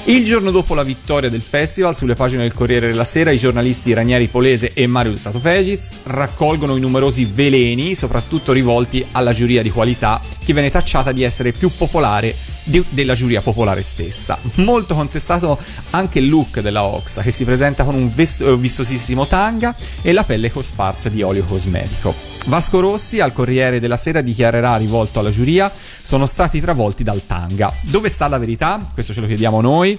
[0.05, 3.93] Il giorno dopo la vittoria del festival, sulle pagine del Corriere della Sera, i giornalisti
[3.93, 9.71] Ranieri Polese e Mario Stato Fegiz raccolgono i numerosi veleni, soprattutto rivolti alla giuria di
[9.71, 12.33] qualità, che viene tacciata di essere più popolare
[12.71, 14.39] di- della giuria popolare stessa.
[14.55, 15.59] Molto contestato
[15.91, 20.13] anche il look della Oxa, che si presenta con un vest- eh, vistosissimo tanga e
[20.13, 22.15] la pelle cosparsa di olio cosmetico.
[22.47, 27.73] Vasco Rossi al Corriere della Sera dichiarerà rivolto alla giuria: sono stati travolti dal tanga.
[27.83, 28.83] Dove sta la verità?
[28.95, 29.99] Questo ce lo chiediamo noi.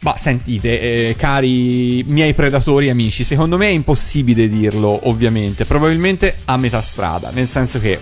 [0.00, 5.64] Ma sentite, eh, cari miei predatori amici, secondo me è impossibile dirlo, ovviamente.
[5.64, 7.98] Probabilmente a metà strada, nel senso che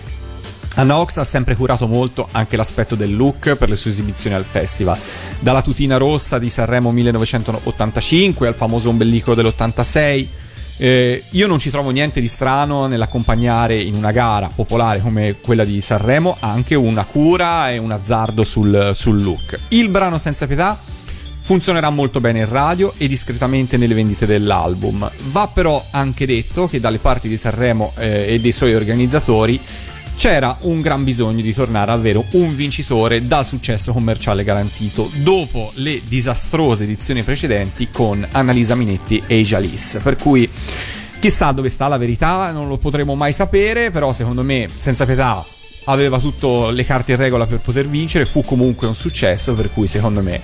[0.75, 4.45] Anna Ox ha sempre curato molto anche l'aspetto del look per le sue esibizioni al
[4.45, 4.99] festival.
[5.41, 10.27] Dalla tutina rossa di Sanremo 1985 al famoso ombelico dell'86.
[10.79, 15.65] Eh, io non ci trovo niente di strano nell'accompagnare in una gara popolare come quella
[15.65, 19.59] di Sanremo anche una cura e un azzardo sul, sul look.
[19.69, 20.81] Il brano Senza Pietà
[21.43, 25.09] funzionerà molto bene in radio e discretamente nelle vendite dell'album.
[25.33, 29.61] Va però anche detto che dalle parti di Sanremo eh, e dei suoi organizzatori
[30.23, 35.73] c'era un gran bisogno di tornare a avere un vincitore dal successo commerciale garantito dopo
[35.75, 39.99] le disastrose edizioni precedenti con Annalisa Minetti e Jalis.
[40.01, 40.49] Per cui
[41.19, 45.45] chissà dove sta la verità, non lo potremo mai sapere, però secondo me senza pietà
[45.87, 49.89] aveva tutte le carte in regola per poter vincere, fu comunque un successo, per cui
[49.89, 50.41] secondo me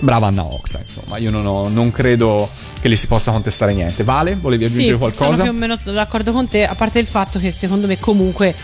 [0.00, 2.46] brava Anna Oxa, insomma, io non, ho- non credo
[2.78, 4.04] che le si possa contestare niente.
[4.04, 5.30] Vale, volevi aggiungere sì, qualcosa?
[5.30, 8.54] Sono più o meno d'accordo con te, a parte il fatto che secondo me comunque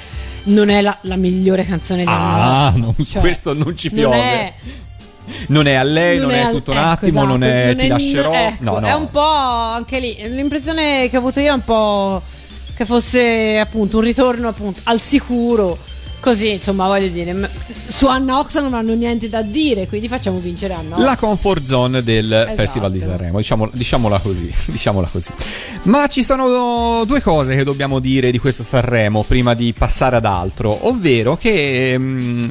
[0.49, 4.17] non è la, la migliore canzone di Ah, non- Cioè, questo non ci non piove.
[4.17, 4.55] è-
[5.49, 7.85] Non è a lei, non, è, al- tutto un ecco, attimo, non esatto, è ti
[7.87, 8.33] n- lascerò.
[8.33, 8.87] ecco, no, no.
[8.87, 10.17] È un po' anche lì.
[10.31, 12.23] L'impressione che ho avuto io è un po'
[12.75, 15.77] che fosse appunto un ritorno appunto al sicuro.
[16.21, 17.49] Così, insomma, voglio dire,
[17.87, 20.99] su Anna non hanno niente da dire, quindi facciamo vincere Anna.
[20.99, 22.55] La comfort zone del Esatto.
[22.57, 25.31] Festival di Sanremo, diciamo- diciamola così, diciamola così.
[25.85, 30.25] Ma ci sono due cose che dobbiamo dire di questo Sanremo prima di passare ad
[30.25, 32.43] altro, ovvero che mm,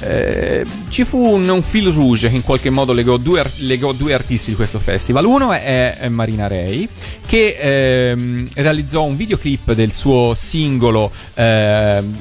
[0.00, 4.14] eh, ci fu un, un fil rouge che in qualche modo legò due, legò due
[4.14, 5.24] artisti di questo festival.
[5.24, 6.88] Uno è, è Marina Rey,
[7.26, 12.14] che ehm, realizzò un videoclip del suo singolo ehm,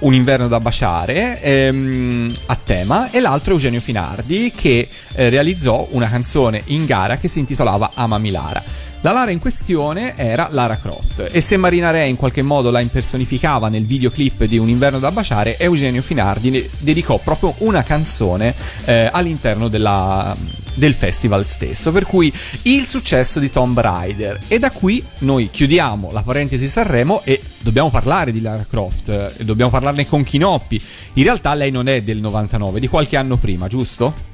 [0.00, 5.86] Un inverno da baciare ehm, a tema, e l'altro è Eugenio Finardi, che eh, realizzò
[5.90, 8.90] una canzone in gara che si intitolava Amami Lara.
[9.04, 12.78] La Lara in questione era Lara Croft e se Marina Re in qualche modo la
[12.78, 18.54] impersonificava nel videoclip di Un inverno da baciare, Eugenio Finardi ne dedicò proprio una canzone
[18.84, 20.36] eh, all'interno della-
[20.74, 22.32] del festival stesso, per cui
[22.62, 24.38] il successo di Tomb Raider.
[24.46, 29.44] E da qui noi chiudiamo la parentesi Sanremo e dobbiamo parlare di Lara Croft, eh,
[29.44, 30.80] dobbiamo parlarne con Chinoppi.
[31.14, 34.30] In realtà lei non è del 99, di qualche anno prima, giusto?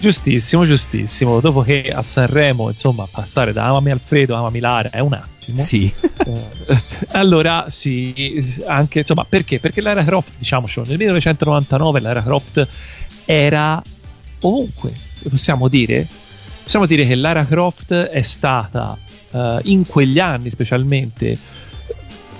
[0.00, 1.40] Giustissimo, giustissimo.
[1.40, 5.58] Dopo che a Sanremo, insomma, passare da Amami Alfredo a Amami Lara è un attimo.
[5.58, 5.92] Sì.
[6.00, 6.78] Eh,
[7.12, 9.58] allora sì, anche insomma, perché?
[9.58, 12.68] Perché Lara Croft, diciamocelo, nel 1999 Lara Croft
[13.24, 13.82] era
[14.40, 14.92] ovunque,
[15.28, 16.06] possiamo dire.
[16.62, 18.96] Possiamo dire che Lara Croft è stata
[19.32, 21.36] eh, in quegli anni specialmente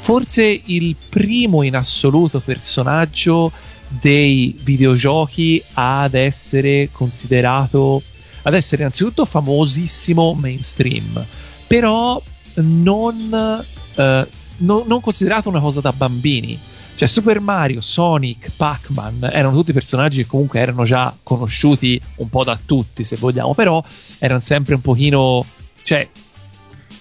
[0.01, 3.53] forse il primo in assoluto personaggio
[3.89, 8.03] dei videogiochi ad essere considerato
[8.43, 11.25] ad essere innanzitutto famosissimo mainstream
[11.67, 12.21] però
[12.63, 13.63] non,
[13.95, 14.27] eh,
[14.59, 16.59] no- non considerato una cosa da bambini.
[16.97, 22.43] Cioè Super Mario, Sonic, Pac-Man erano tutti personaggi che comunque erano già conosciuti un po'
[22.43, 23.81] da tutti se vogliamo però
[24.19, 25.45] erano sempre un pochino
[25.85, 26.09] cioè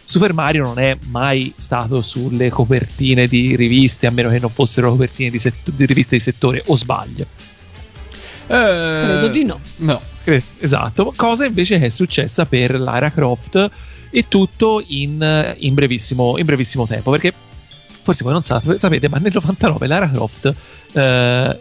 [0.10, 4.92] Super Mario non è mai stato sulle copertine di riviste, a meno che non fossero
[4.92, 7.26] copertine di, sett- di riviste di settore, o sbaglio.
[8.48, 9.60] Credo di no.
[9.78, 10.02] No.
[10.24, 13.70] Eh, Esatto, cosa invece che è successa per Lara Croft
[14.10, 17.34] e tutto in, in brevissimo, in brevissimo tempo, perché
[18.04, 21.60] forse voi non sapete, sapete, ma nel 99 Lara Croft, eh,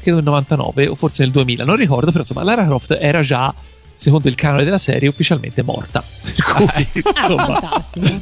[0.00, 3.54] credo nel 99 o forse nel 2000, non ricordo, però insomma Lara Croft era già,
[3.96, 6.02] secondo il canone della serie, ufficialmente morta.
[6.22, 8.20] Per cui, Ah, insomma, fantastico.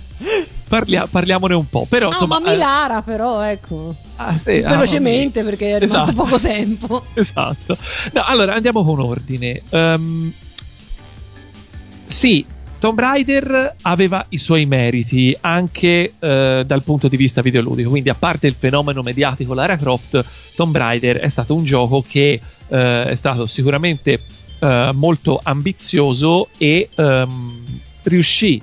[0.69, 1.87] parlia- parliamone un po'.
[1.89, 3.95] Però, No, insomma, ma eh, Milara però, ecco.
[4.17, 6.13] ah, sì, ah, Velocemente perché è rimasto Esatto.
[6.13, 7.05] poco tempo.
[7.15, 7.77] Esatto.
[8.13, 9.61] No, allora andiamo con ordine.
[9.71, 10.33] Ehm,
[12.07, 12.45] sì,
[12.79, 17.89] Tomb Raider aveva i suoi meriti anche eh, dal punto di vista videoludico.
[17.91, 20.23] Quindi, a parte il fenomeno mediatico Lara Croft,
[20.57, 24.21] Tomb Raider è stato un gioco che eh, è stato sicuramente
[24.63, 27.65] eh, molto ambizioso e ehm,
[28.05, 28.63] riuscì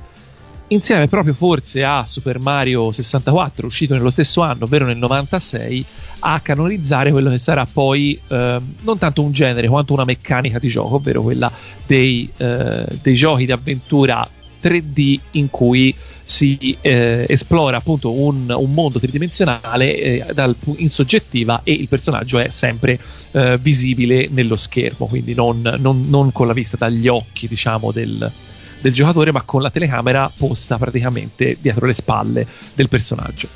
[0.68, 5.86] insieme proprio forse a Super Mario 64, uscito nello stesso anno, ovvero nel 96,
[6.20, 10.70] a canonizzare quello che sarà poi eh, non tanto un genere quanto una meccanica di
[10.70, 11.52] gioco, ovvero quella
[11.86, 14.28] dei, eh, dei giochi di avventura
[14.62, 15.96] 3D in cui
[16.30, 22.38] si eh, esplora appunto un, un mondo tridimensionale eh, dal, in soggettiva e il personaggio
[22.38, 23.00] è sempre
[23.32, 28.32] eh, visibile nello schermo, quindi non, non, non, con la vista dagli occhi diciamo del,
[28.80, 32.46] del, giocatore, ma con la telecamera posta praticamente dietro le spalle
[32.76, 33.48] del personaggio.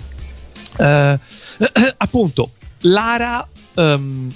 [0.78, 1.20] Eh,
[1.98, 2.52] appunto,
[2.82, 4.32] Lara um,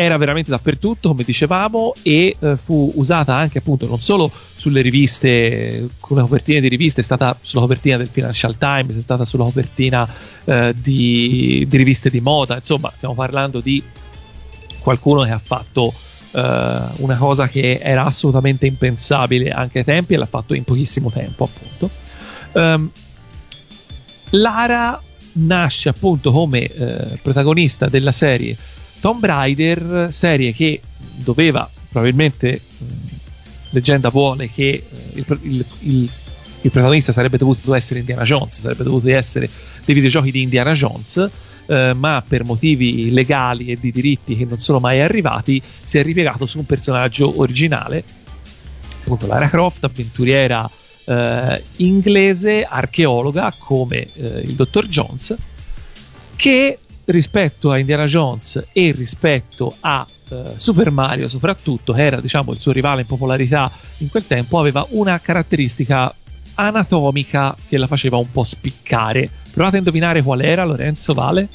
[0.00, 5.88] era veramente dappertutto, come dicevamo, e eh, fu usata anche appunto non solo sulle riviste,
[6.10, 10.08] la copertina di riviste, è stata sulla copertina del Financial Times, è stata sulla copertina
[10.44, 13.82] eh, di, di, riviste di moda, insomma, stiamo parlando di
[14.78, 15.92] qualcuno che ha fatto
[16.30, 21.10] eh, una cosa che era assolutamente impensabile anche ai tempi e l'ha fatto in pochissimo
[21.10, 21.90] tempo, appunto.
[22.52, 22.88] Um,
[24.30, 28.56] Lara nasce appunto come eh, protagonista della serie
[29.00, 30.80] Tomb Raider, serie che
[31.16, 32.60] doveva probabilmente,
[33.70, 34.84] leggenda vuole che eh,
[35.14, 36.10] il, il, il,
[36.62, 39.48] il, protagonista sarebbe dovuto essere Indiana Jones, sarebbe dovuto essere
[39.84, 41.28] dei videogiochi di Indiana Jones,
[41.66, 46.02] eh, ma per motivi legali e di diritti che non sono mai arrivati, si è
[46.02, 48.02] ripiegato su un personaggio originale,
[49.00, 50.68] appunto Lara Croft, avventuriera
[51.04, 55.34] eh, inglese, archeologa come eh, il dottor Jones,
[56.36, 56.78] che
[57.08, 62.60] rispetto a Indiana Jones e rispetto a uh, Super Mario soprattutto, che era diciamo il
[62.60, 66.14] suo rivale in popolarità in quel tempo, aveva una caratteristica
[66.54, 69.30] anatomica che la faceva un po' spiccare.
[69.52, 71.48] Provate a indovinare qual era, Lorenzo Vale?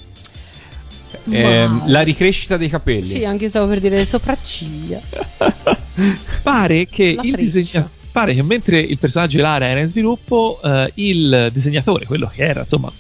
[1.30, 3.04] Eh, la ricrescita dei capelli.
[3.04, 4.99] Sì, anche stavo per dire le sopracciglia.
[6.41, 10.91] Pare che il disegnatore pare che mentre il personaggio di Lara era in sviluppo, eh,
[10.95, 12.91] il disegnatore, quello che era insomma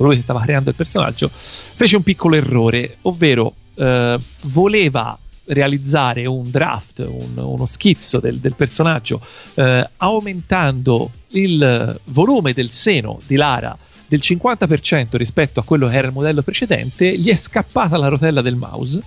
[0.00, 6.50] colui che stava creando il personaggio, fece un piccolo errore, ovvero eh, voleva realizzare un
[6.50, 9.20] draft, un, uno schizzo del, del personaggio,
[9.54, 13.76] eh, aumentando il volume del seno di Lara
[14.08, 18.40] del 50% rispetto a quello che era il modello precedente, gli è scappata la rotella
[18.40, 19.02] del mouse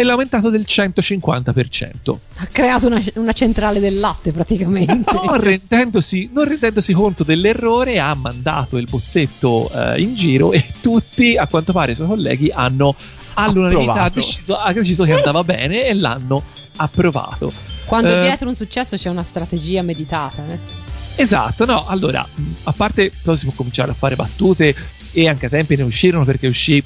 [0.00, 2.16] e l'ha aumentato del 150%.
[2.36, 5.18] Ha creato una, una centrale del latte praticamente.
[5.30, 11.36] Non rendendosi, non rendendosi, conto dell'errore, ha mandato il bozzetto eh, in giro e tutti,
[11.36, 12.94] a quanto pare, i suoi colleghi hanno
[13.34, 16.42] all'unanimità deciso, ha deciso che andava bene e l'hanno
[16.76, 17.52] approvato.
[17.84, 20.58] Quando eh, dietro un successo c'è una strategia meditata, eh?
[21.16, 22.26] Esatto, no, allora,
[22.64, 24.74] a parte poi si può cominciare a fare battute
[25.12, 26.82] e anche a tempi ne uscirono perché uscì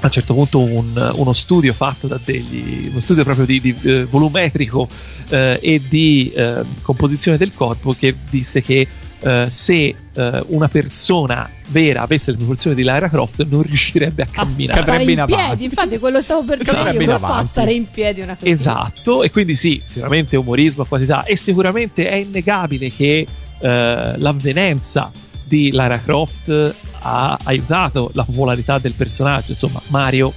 [0.00, 3.76] a un certo punto un, uno studio fatto da degli uno studio proprio di, di
[3.82, 4.88] eh, volumetrico
[5.28, 8.86] eh, e di eh, composizione del corpo che disse che
[9.22, 14.26] eh, se eh, una persona vera avesse le proporzioni di Lara Croft non riuscirebbe a
[14.26, 14.80] camminare.
[14.80, 18.22] Stare in, in piedi, infatti quello stavo per dire io, come fa stare in piedi
[18.22, 23.26] una cosa Esatto, e quindi sì, sicuramente umorismo a qualità e sicuramente è innegabile che
[23.60, 25.10] eh, l'avvenenza
[25.44, 29.52] di Lara Croft ha aiutato la popolarità del personaggio.
[29.52, 30.32] Insomma, Mario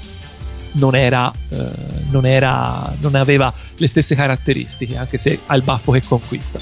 [0.74, 1.70] non era, eh,
[2.10, 6.60] non era, non aveva le stesse caratteristiche, anche se ha il baffo che conquista.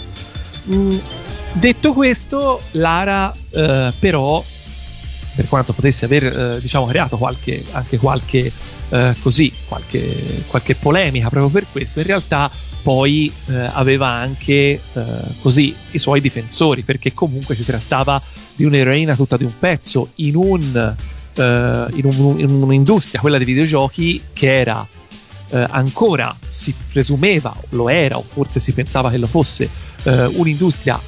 [0.69, 0.97] Mm,
[1.53, 4.43] detto questo, Lara, eh, però,
[5.35, 8.51] per quanto potesse aver eh, diciamo creato qualche, anche qualche
[8.91, 14.79] eh, così qualche, qualche polemica proprio per questo in realtà poi eh, aveva anche eh,
[15.41, 18.21] così i suoi difensori perché comunque si trattava
[18.55, 20.95] di un'eroina tutta di un pezzo in, un,
[21.35, 21.41] uh,
[21.95, 28.17] in, un, in un'industria, quella dei videogiochi, che era uh, ancora, si presumeva, lo era,
[28.17, 29.69] o forse si pensava che lo fosse,
[30.03, 30.99] uh, un'industria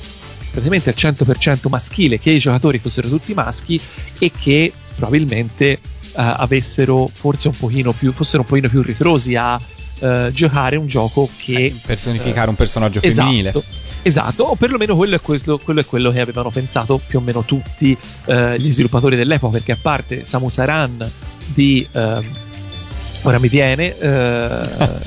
[0.49, 3.79] praticamente al 100% maschile, che i giocatori fossero tutti maschi
[4.19, 5.79] e che probabilmente
[6.15, 11.29] avessero forse un pochino più, fossero un pochino più ritrosi a uh, giocare un gioco
[11.37, 11.65] che...
[11.65, 13.49] Eh, personificare uh, un personaggio femminile.
[13.49, 13.65] Esatto,
[14.01, 17.43] esatto, o perlomeno quello è, quello, quello è, quello che avevano pensato più o meno
[17.43, 21.09] tutti uh, gli sviluppatori dell'epoca, perché a parte Samus Aran
[21.53, 21.87] di...
[21.91, 22.25] Ehm,
[23.23, 25.01] ora mi viene...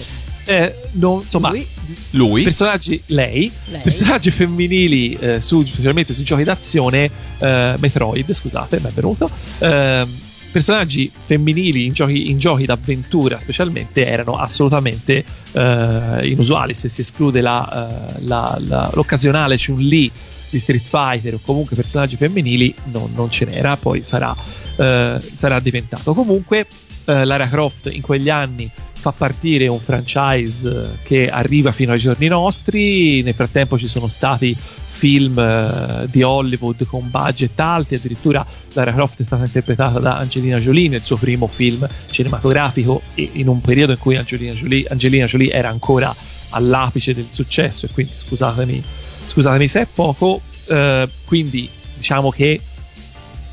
[0.48, 1.66] Eh, non, insomma, lui,
[2.12, 2.42] lui.
[2.44, 8.88] personaggi, lei, lei, personaggi femminili, eh, su, specialmente sui giochi d'azione, eh, Metroid, scusate, mi
[8.88, 9.28] è venuto.
[9.59, 10.07] Eh,
[10.51, 17.40] personaggi femminili in giochi, in giochi d'avventura specialmente erano assolutamente uh, inusuali se si esclude
[17.40, 20.11] la, uh, la, la, l'occasionale Chun-Li
[20.51, 25.61] di Street Fighter o comunque personaggi femminili non, non ce n'era poi sarà, uh, sarà
[25.61, 26.66] diventato comunque
[27.09, 28.68] Lara Croft in quegli anni
[29.07, 33.22] fa partire un franchise eh, che arriva fino ai giorni nostri.
[33.22, 38.44] Nel frattempo ci sono stati film eh, di Hollywood con budget alti, addirittura
[38.76, 43.48] Lara Croft è stata interpretata da Angelina Jolie nel suo primo film cinematografico e in
[43.48, 46.14] un periodo in cui Angelina Jolie, Angelina Jolie era ancora
[46.50, 48.82] all'apice del successo e quindi scusatemi,
[49.28, 52.60] scusatemi se è poco, eh, quindi diciamo che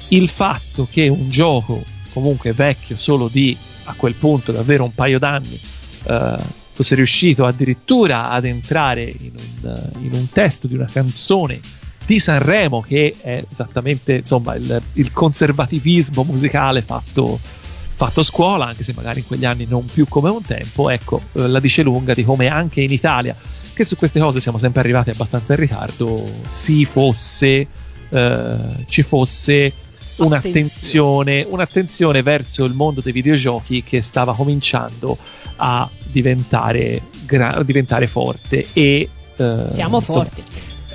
[0.10, 5.20] il fatto che un gioco comunque vecchio solo di a quel punto davvero un paio
[5.20, 5.60] d'anni
[6.04, 6.36] eh,
[6.74, 11.60] fosse riuscito addirittura ad entrare in un, in un, testo di una canzone
[12.06, 18.94] di Sanremo che è esattamente insomma il, il conservativismo musicale fatto, fatto scuola anche se
[18.96, 22.24] magari in quegli anni non più come un tempo ecco eh, la dice lunga di
[22.24, 23.36] come anche in Italia
[23.74, 27.68] che su queste cose siamo sempre arrivati abbastanza in ritardo si fosse
[28.10, 29.74] eh, ci fosse
[30.18, 35.18] un'attenzione, un'attenzione verso il mondo dei videogiochi che stava cominciando
[35.58, 40.44] a diventare, gra- diventare forte e eh, siamo forti.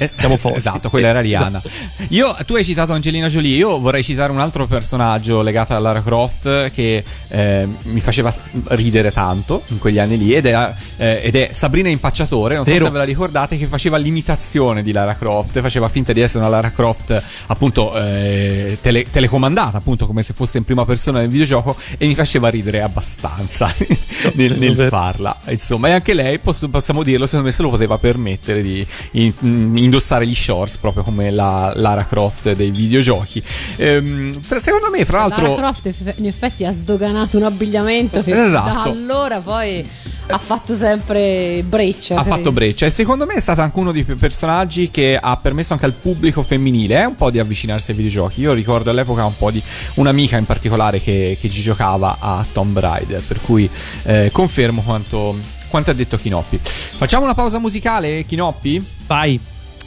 [0.00, 0.58] Insomma, siamo forti.
[0.58, 1.62] Esatto, quella era Rihanna.
[2.10, 6.02] Io, tu hai citato Angelina Jolie, io vorrei citare un altro personaggio legato a Lara
[6.02, 8.34] Croft che eh, mi faceva
[8.68, 12.78] ridere tanto in quegli anni lì ed è, eh, ed è Sabrina Impacciatore, non Vero.
[12.78, 16.40] so se ve la ricordate, che faceva l'imitazione di Lara Croft, faceva finta di essere
[16.40, 21.28] una Lara Croft appunto eh, tele- telecomandata, appunto come se fosse in prima persona nel
[21.28, 23.72] videogioco e mi faceva ridere abbastanza
[24.34, 25.36] nel, nel farla.
[25.48, 29.32] Insomma, e anche lei, posso, possiamo dirlo, secondo me se lo poteva permettere di in,
[29.40, 33.42] in, indossare gli shorts proprio come la Lara Croft dei videogiochi.
[33.76, 35.42] Ehm, secondo me, fra l'altro.
[35.42, 38.72] Lara Croft in effetti ha sdoganato un abbigliamento che esatto.
[38.72, 39.86] da allora poi
[40.30, 42.16] ha fatto sempre breccia.
[42.16, 45.72] Ha fatto breccia e secondo me è stato anche uno dei personaggi che ha permesso
[45.72, 48.42] anche al pubblico femminile eh, un po' di avvicinarsi ai videogiochi.
[48.42, 49.62] Io ricordo all'epoca un po' di
[49.94, 53.68] un'amica in particolare che, che ci giocava a Tomb Raider, per cui
[54.04, 55.36] eh, confermo quanto,
[55.68, 56.58] quanto ha detto Kinoppi.
[56.62, 58.84] Facciamo una pausa musicale, Kinoppi?
[59.06, 59.40] Vai.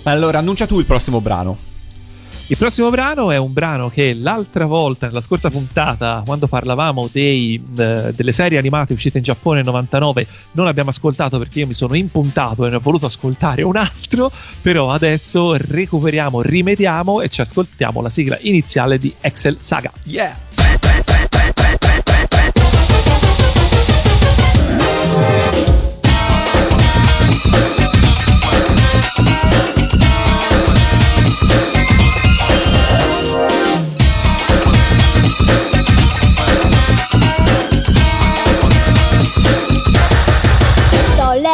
[0.03, 1.69] Allora, annuncia tu il prossimo brano.
[2.47, 7.57] Il prossimo brano è un brano che l'altra volta, nella scorsa puntata, quando parlavamo dei,
[7.57, 11.73] uh, delle serie animate uscite in Giappone nel 99, non abbiamo ascoltato perché io mi
[11.73, 14.29] sono impuntato e ne ho voluto ascoltare un altro,
[14.61, 19.91] però adesso recuperiamo, rimediamo e ci ascoltiamo la sigla iniziale di Excel Saga.
[20.03, 20.50] Yeah!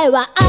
[0.10, 0.47] 晚安。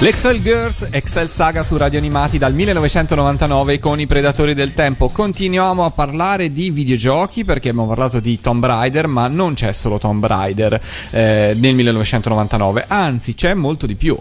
[0.00, 5.08] L'Excel Girls, Excel Saga su Radio Animati dal 1999 con i Predatori del Tempo.
[5.08, 9.98] Continuiamo a parlare di videogiochi perché abbiamo parlato di Tomb Raider, ma non c'è solo
[9.98, 10.80] Tomb Raider
[11.10, 14.16] eh, nel 1999, anzi c'è molto di più.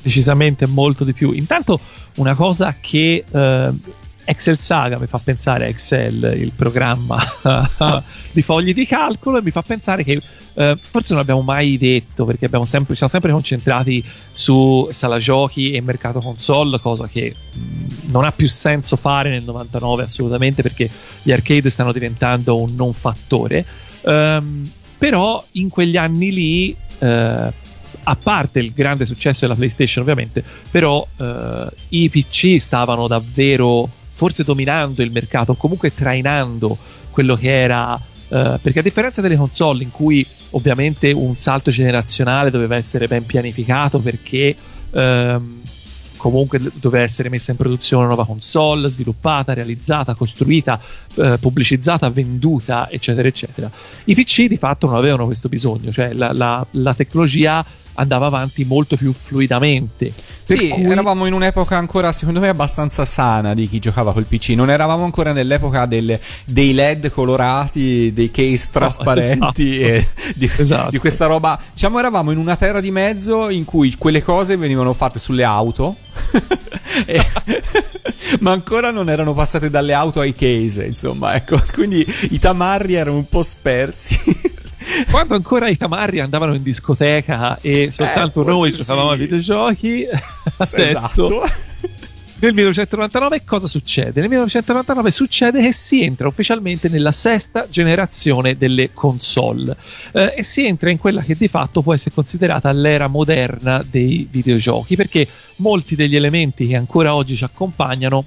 [0.00, 1.32] Decisamente molto di più.
[1.32, 1.78] Intanto
[2.16, 3.70] una cosa che eh,
[4.24, 7.18] Excel Saga mi fa pensare a Excel, il programma
[8.30, 10.20] di fogli di calcolo, e mi fa pensare che
[10.54, 15.72] eh, forse non abbiamo mai detto perché sempre, ci siamo sempre concentrati su sala giochi
[15.72, 20.88] e mercato console, cosa che mh, non ha più senso fare nel 99 assolutamente perché
[21.22, 23.64] gli arcade stanno diventando un non fattore.
[24.02, 27.52] Um, però in quegli anni lì, eh,
[28.04, 33.88] a parte il grande successo della PlayStation ovviamente, però eh, i PC stavano davvero
[34.22, 36.78] forse dominando il mercato, comunque trainando
[37.10, 38.00] quello che era
[38.32, 43.26] Uh, perché a differenza delle console in cui ovviamente un salto generazionale doveva essere ben
[43.26, 44.56] pianificato perché
[44.92, 45.60] um,
[46.16, 50.80] comunque doveva essere messa in produzione una nuova console, sviluppata, realizzata, costruita,
[51.16, 53.70] uh, pubblicizzata, venduta, eccetera, eccetera.
[54.04, 57.62] I PC di fatto non avevano questo bisogno, cioè la, la, la tecnologia
[57.94, 60.12] andava avanti molto più fluidamente.
[60.42, 60.84] Sì, cui...
[60.84, 64.50] eravamo in un'epoca ancora, secondo me, abbastanza sana di chi giocava col PC.
[64.50, 69.62] Non eravamo ancora nell'epoca del, dei LED colorati, dei case trasparenti no, esatto.
[69.62, 70.90] e di, esatto.
[70.90, 71.58] di, questa roba.
[71.72, 75.96] Diciamo, eravamo in una terra di mezzo in cui quelle cose venivano fatte sulle auto.
[77.06, 77.24] e,
[78.40, 81.60] ma ancora non erano passate dalle auto ai case, insomma, ecco.
[81.72, 84.18] Quindi i tamarri erano un po' spersi.
[85.10, 88.78] Quando ancora i tamarri andavano in discoteca e soltanto eh, noi sì.
[88.78, 90.06] giocavamo a videogiochi,
[90.58, 91.42] adesso Esatto.
[92.40, 94.20] nel 1999 cosa succede?
[94.20, 99.76] Nel 1999 succede che si entra ufficialmente nella sesta generazione delle console
[100.12, 104.26] eh, e si entra in quella che di fatto può essere considerata l'era moderna dei
[104.30, 105.26] videogiochi perché
[105.56, 108.24] molti degli elementi che ancora oggi ci accompagnano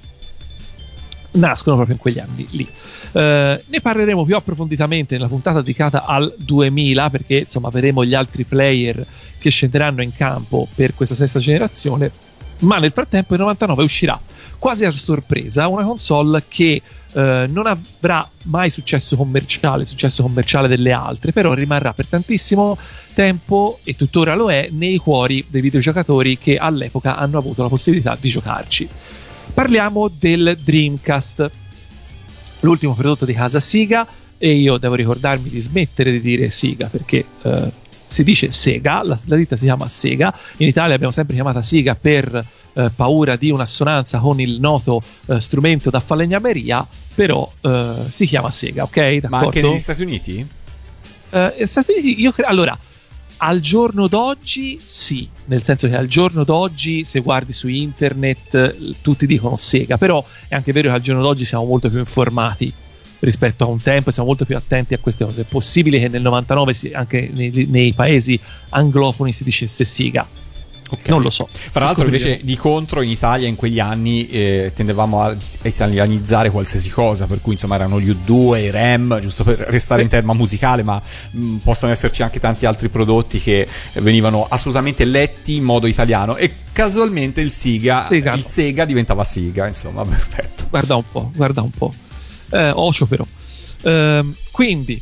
[1.36, 2.68] nascono proprio in quegli anni lì.
[3.12, 8.44] Uh, ne parleremo più approfonditamente nella puntata dedicata al 2000 perché insomma vedremo gli altri
[8.44, 9.06] player
[9.38, 12.10] che scenderanno in campo per questa sesta generazione
[12.60, 14.20] ma nel frattempo nel 99 uscirà
[14.58, 16.82] quasi a sorpresa una console che
[17.12, 22.76] uh, non avrà mai successo commerciale successo commerciale delle altre però rimarrà per tantissimo
[23.14, 28.16] tempo e tuttora lo è nei cuori dei videogiocatori che all'epoca hanno avuto la possibilità
[28.18, 28.88] di giocarci
[29.56, 31.50] parliamo del Dreamcast
[32.60, 37.24] l'ultimo prodotto di casa Siga e io devo ricordarmi di smettere di dire Siga perché
[37.40, 37.72] eh,
[38.06, 41.94] si dice Sega, la, la, ditta si chiama Sega, in Italia abbiamo sempre chiamata Siga
[41.94, 48.26] per eh, paura di un'assonanza con il noto eh, strumento da falegnameria, però eh, si
[48.26, 48.94] chiama Sega, ok?
[48.94, 49.28] D'accordo?
[49.30, 50.46] Ma anche negli Stati Uniti?
[51.30, 52.50] Eh, Stati Uniti io credo...
[52.50, 52.78] Allora,
[53.38, 59.26] al giorno d'oggi sì, nel senso che al giorno d'oggi se guardi su internet tutti
[59.26, 62.72] dicono Sega, però è anche vero che al giorno d'oggi siamo molto più informati
[63.20, 65.42] rispetto a un tempo, siamo molto più attenti a queste cose.
[65.42, 68.38] È possibile che nel 99 si, anche nei, nei, paesi
[68.70, 70.26] anglofoni si dicesse Siga.
[70.88, 71.08] Okay.
[71.08, 71.48] Non lo so.
[71.50, 76.90] Fra l'altro, invece, di contro, in Italia in quegli anni eh, tendevamo a italianizzare qualsiasi
[76.90, 77.26] cosa.
[77.26, 81.00] Per cui, insomma, erano gli U2, i RAM, giusto per restare in tema musicale, ma
[81.30, 86.36] mh, possono esserci anche tanti altri prodotti che venivano assolutamente letti in modo italiano.
[86.36, 88.34] E casualmente il Siga, Sega.
[88.34, 89.66] il Sega diventava Siga.
[89.66, 90.66] Insomma, perfetto.
[90.68, 91.92] Guarda un po', guarda un po'.
[92.50, 93.26] Eh, ocio, però.
[93.82, 95.00] Eh, quindi,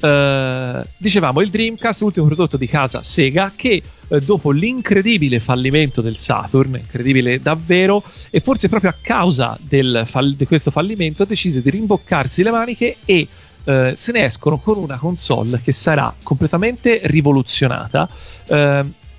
[0.00, 6.16] Uh, dicevamo il Dreamcast, l'ultimo prodotto di casa Sega, che uh, dopo l'incredibile fallimento del
[6.16, 9.58] Saturn, incredibile davvero, e forse proprio a causa
[10.04, 13.26] fall- di questo fallimento, decise di rimboccarsi le maniche e
[13.64, 18.08] uh, se ne escono con una console che sarà completamente rivoluzionata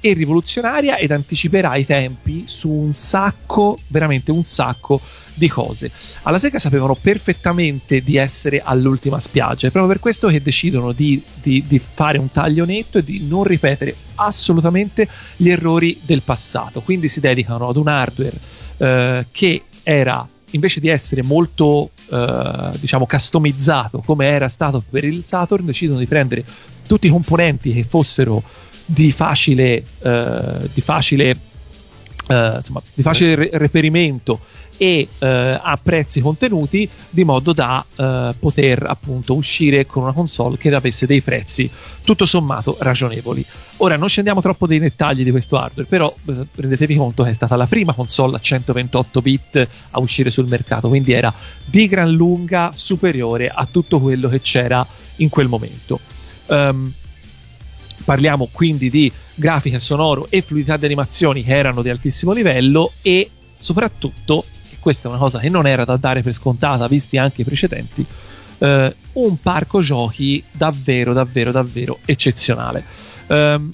[0.02, 5.02] e rivoluzionaria ed anticiperà i tempi su un sacco, veramente un sacco
[5.34, 5.92] di cose.
[6.24, 11.22] Alla Sega sapevano perfettamente di essere all'ultima spiaggia, è proprio per questo che decidono di,
[11.42, 16.82] di, di fare un taglio netto e di non ripetere assolutamente gli errori del passato.
[16.82, 18.38] Quindi si dedicano ad un hardware
[18.78, 25.24] eh, che era invece di essere molto eh, diciamo customizzato come era stato per il
[25.24, 26.44] Saturn, decidono di prendere
[26.88, 28.42] tutti i componenti che fossero
[28.92, 31.38] di facile, eh, di facile,
[32.28, 34.40] eh, insomma, di facile re- reperimento
[34.78, 35.28] e eh,
[35.62, 41.06] a prezzi contenuti di modo da eh, poter appunto uscire con una console che avesse
[41.06, 41.70] dei prezzi
[42.04, 43.46] tutto sommato ragionevoli.
[43.78, 47.34] Ora non scendiamo troppo nei dettagli di questo hardware, però eh, rendetevi conto che è
[47.34, 51.32] stata la prima console a 128 bit a uscire sul mercato, quindi era
[51.66, 54.86] di gran lunga superiore a tutto quello che c'era
[55.18, 56.00] in quel momento.
[56.48, 56.92] Um,
[58.10, 63.30] parliamo quindi di grafica sonoro e fluidità di animazioni che erano di altissimo livello e
[63.60, 67.42] soprattutto, e questa è una cosa che non era da dare per scontata visti anche
[67.42, 68.04] i precedenti,
[68.58, 72.84] eh, un parco giochi davvero davvero davvero eccezionale.
[73.28, 73.72] Ehm,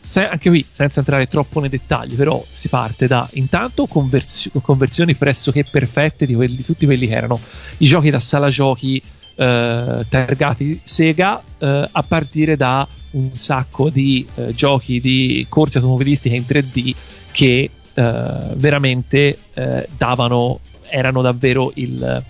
[0.00, 5.14] se- anche qui, senza entrare troppo nei dettagli, però si parte da intanto conversio- conversioni
[5.14, 7.38] pressoché perfette di, quelli, tutti quelli che erano
[7.76, 9.00] i giochi da sala giochi
[9.36, 16.36] eh, targati Sega, eh, a partire da un sacco di eh, giochi di corse automobilistiche
[16.36, 16.94] in 3D
[17.32, 22.22] che eh, veramente eh, davano, erano davvero il,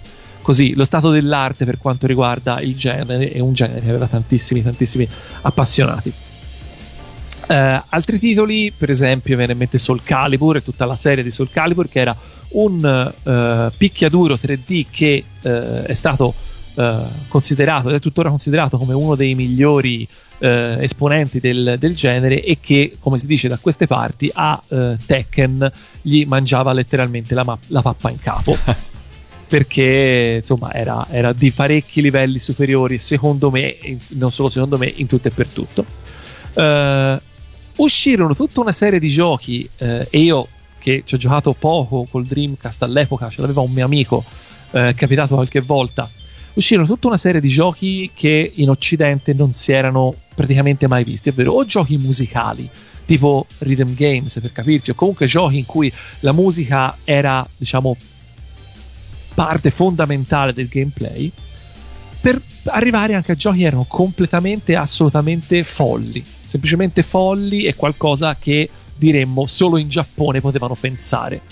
[0.42, 4.62] così, lo stato dell'arte per quanto riguarda il genere e un genere che aveva tantissimi,
[4.62, 5.08] tantissimi
[5.42, 6.12] appassionati.
[7.48, 11.30] Eh, altri titoli, per esempio, viene in mente Soul Calibur e tutta la serie di
[11.30, 12.16] Soul Calibur, che era
[12.50, 16.34] un eh, picchiaduro 3D che eh, è stato
[17.28, 20.06] considerato, ed è tuttora considerato come uno dei migliori
[20.38, 24.96] eh, esponenti del, del genere e che, come si dice da queste parti, a eh,
[25.04, 25.72] Tekken
[26.02, 28.56] gli mangiava letteralmente la, ma- la pappa in capo.
[29.48, 33.76] perché insomma era, era di parecchi livelli superiori, secondo me,
[34.08, 35.84] non solo secondo me, in tutto e per tutto.
[36.54, 37.20] Eh,
[37.76, 42.24] uscirono tutta una serie di giochi eh, e io che ci ho giocato poco col
[42.24, 44.24] Dreamcast all'epoca, ce l'aveva un mio amico,
[44.72, 46.08] eh, capitato qualche volta.
[46.56, 51.28] Uscirono tutta una serie di giochi che in Occidente non si erano praticamente mai visti,
[51.28, 52.66] ovvero o giochi musicali,
[53.04, 57.94] tipo rhythm games per capirsi, o comunque giochi in cui la musica era, diciamo,
[59.34, 61.30] parte fondamentale del gameplay,
[62.22, 68.70] per arrivare anche a giochi che erano completamente, assolutamente folli, semplicemente folli e qualcosa che
[68.96, 71.42] diremmo solo in Giappone potevano pensare.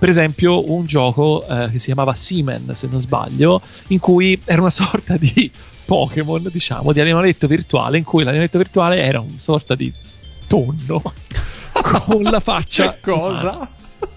[0.00, 4.62] Per esempio, un gioco eh, che si chiamava Seaman, se non sbaglio, in cui era
[4.62, 5.50] una sorta di
[5.84, 9.92] Pokémon, diciamo, di animaletto virtuale, in cui l'animaletto virtuale era una sorta di
[10.46, 11.02] tonno
[12.06, 12.96] con la faccia.
[13.00, 13.50] Cosa?
[13.52, 13.68] umana.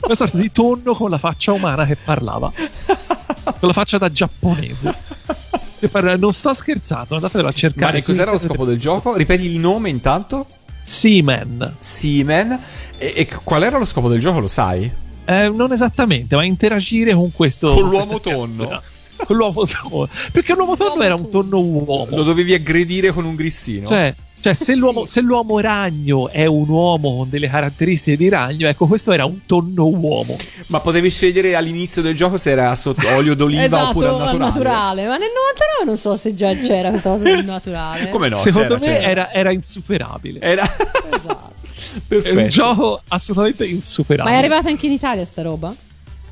[0.05, 2.49] Una sorta di tonno con la faccia umana che parlava.
[2.55, 4.93] Con la faccia da giapponese.
[5.79, 7.97] Che parla- Non sto scherzando, andatevelo a Ma cercare.
[7.97, 9.17] e cos'era lo scopo del gioco?
[9.17, 10.47] Ripeti il nome intanto?
[10.81, 11.75] Seaman.
[11.79, 12.57] Seaman.
[12.97, 14.89] E, e qual era lo scopo del gioco, lo sai?
[15.25, 17.73] Eh, non esattamente, ma interagire con questo.
[17.73, 18.81] Con l'uomo tonno.
[19.15, 20.09] Con l'uomo tonno.
[20.33, 22.07] Perché l'uomo tonno era un tonno uomo.
[22.09, 23.87] Lo dovevi aggredire con un grissino?
[23.87, 24.13] Cioè,
[24.43, 28.87] cioè, se, l'uomo, se l'uomo ragno è un uomo con delle caratteristiche di ragno, ecco,
[28.87, 30.35] questo era un tonno uomo.
[30.67, 34.37] Ma potevi scegliere all'inizio del gioco se era sotto olio d'oliva esatto, oppure al naturale.
[34.39, 35.07] naturale.
[35.07, 38.09] Ma nel 99 non so se già c'era questa cosa del naturale.
[38.09, 38.35] Come no?
[38.35, 39.09] Secondo c'era, me c'era.
[39.09, 40.41] Era, era insuperabile.
[40.41, 40.63] Era...
[40.63, 41.52] Esatto.
[41.93, 42.47] È un Perfetto.
[42.47, 44.35] gioco assolutamente Ma insuperabile.
[44.35, 45.73] è arrivata anche in Italia sta roba?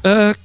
[0.02, 0.36] Eh,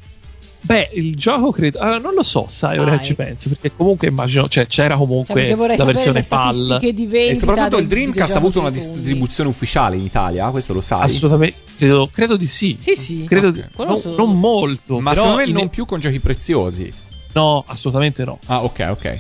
[0.60, 1.78] beh, il gioco credo.
[1.78, 2.98] ah, non lo so, sai, ora Dai.
[2.98, 3.48] che ci penso.
[3.48, 4.48] Perché comunque immagino.
[4.48, 6.80] Cioè, c'era Cioè, comunque vorrei la versione PAL.
[6.82, 11.02] E soprattutto il Dreamcast ha avuto una distribuzione ufficiale in Italia, questo lo sai.
[11.02, 11.56] Assolutamente.
[11.76, 12.76] Credo, credo di sì.
[12.78, 13.24] Sì, sì.
[13.24, 13.52] Credo Ok.
[13.54, 14.98] di- no- so- non molto.
[15.00, 16.92] Ma però secondo me in- non più con giochi preziosi.
[17.32, 18.38] No, assolutamente no.
[18.46, 19.18] Ah, ok, ok.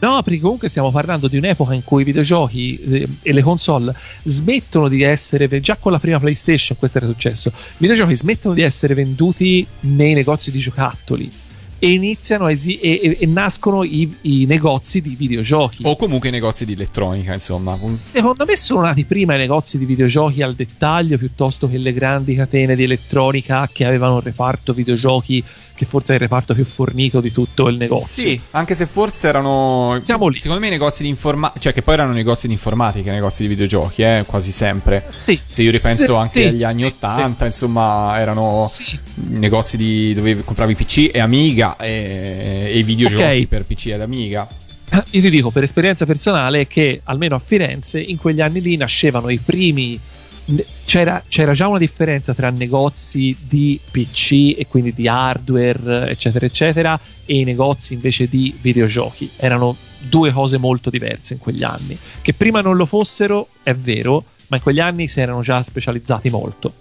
[0.00, 3.94] No, perché comunque stiamo parlando di un'epoca in cui i videogiochi eh, e le console
[4.22, 8.62] smettono di essere, già con la prima PlayStation questo era successo, i videogiochi smettono di
[8.62, 11.30] essere venduti nei negozi di giocattoli
[11.80, 15.82] e iniziano esi- e, e- e nascono i, i negozi di videogiochi.
[15.86, 17.74] O comunque i negozi di elettronica, insomma.
[17.74, 22.34] Secondo me sono nati prima i negozi di videogiochi al dettaglio piuttosto che le grandi
[22.36, 25.42] catene di elettronica che avevano un reparto videogiochi
[25.80, 28.22] che forse è il reparto più fornito di tutto il negozio.
[28.24, 29.98] Sì, anche se forse erano.
[30.04, 30.38] Siamo lì.
[30.38, 31.58] Secondo me i negozi di informatica.
[31.58, 35.06] Cioè, che poi erano negozi di informatica, negozi di videogiochi, eh, quasi sempre.
[35.24, 35.40] Sì.
[35.46, 36.44] Se io ripenso Sì, anche sì.
[36.48, 38.84] agli anni 80, insomma, erano Sì.
[39.38, 43.46] negozi di, dove compravi PC e Amiga e, e i videogiochi Ok.
[43.46, 44.48] per PC ed Amiga.
[45.10, 49.28] Io ti dico per esperienza personale che almeno a Firenze in quegli anni lì nascevano
[49.28, 49.98] i primi.
[50.84, 56.98] C'era, c'era già una differenza tra negozi di PC e quindi di hardware, eccetera, eccetera,
[57.24, 59.30] e i negozi invece di videogiochi.
[59.36, 61.96] Erano due cose molto diverse in quegli anni.
[62.20, 66.30] Che prima non lo fossero, è vero, ma in quegli anni si erano già specializzati
[66.30, 66.72] molto.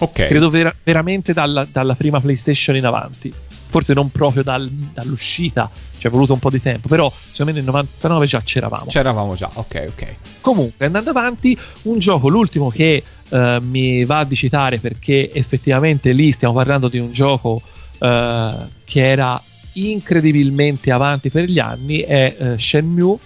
[0.00, 0.26] Ok.
[0.26, 3.32] Credo vera- veramente dalla, dalla prima PlayStation in avanti.
[3.74, 5.68] Forse non proprio dal- dall'uscita,
[5.98, 8.84] ci è voluto un po' di tempo, però secondo me nel 99 già c'eravamo.
[8.86, 10.16] C'eravamo già, ok, ok.
[10.40, 16.30] Comunque, andando avanti, un gioco, l'ultimo che eh, mi va di citare perché effettivamente lì
[16.30, 17.60] stiamo parlando di un gioco
[17.98, 18.54] eh,
[18.84, 23.16] che era incredibilmente avanti per gli anni, è eh, Shenmue,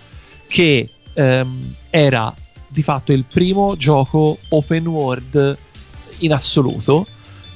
[0.46, 2.34] che ehm, era
[2.66, 5.58] di fatto il primo gioco open world
[6.20, 7.06] in assoluto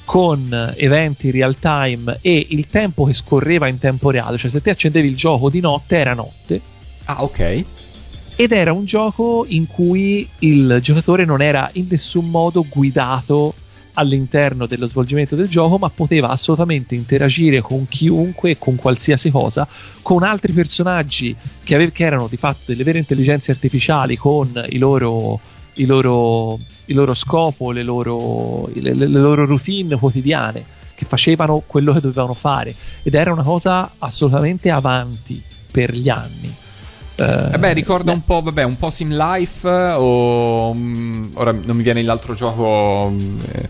[0.05, 4.69] con eventi real time e il tempo che scorreva in tempo reale, cioè se te
[4.71, 6.59] accendevi il gioco di notte era notte
[7.05, 7.63] Ah, ok.
[8.35, 13.53] ed era un gioco in cui il giocatore non era in nessun modo guidato
[13.95, 19.67] all'interno dello svolgimento del gioco, ma poteva assolutamente interagire con chiunque, con qualsiasi cosa,
[20.01, 24.79] con altri personaggi che, ave- che erano di fatto delle vere intelligenze artificiali con i
[24.79, 25.39] loro,
[25.73, 30.63] i loro, il loro scopo, le loro, le, le loro routine quotidiane,
[30.95, 32.73] che facevano quello che dovevano fare.
[33.03, 36.53] Ed era una cosa assolutamente avanti per gli anni.
[37.15, 41.83] Eh, beh, ricorda un po', vabbè, un po' Sim Life o mm, ora non mi
[41.83, 43.13] viene l'altro gioco
[43.51, 43.69] eh,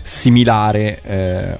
[0.00, 1.00] similare.
[1.02, 1.56] eh,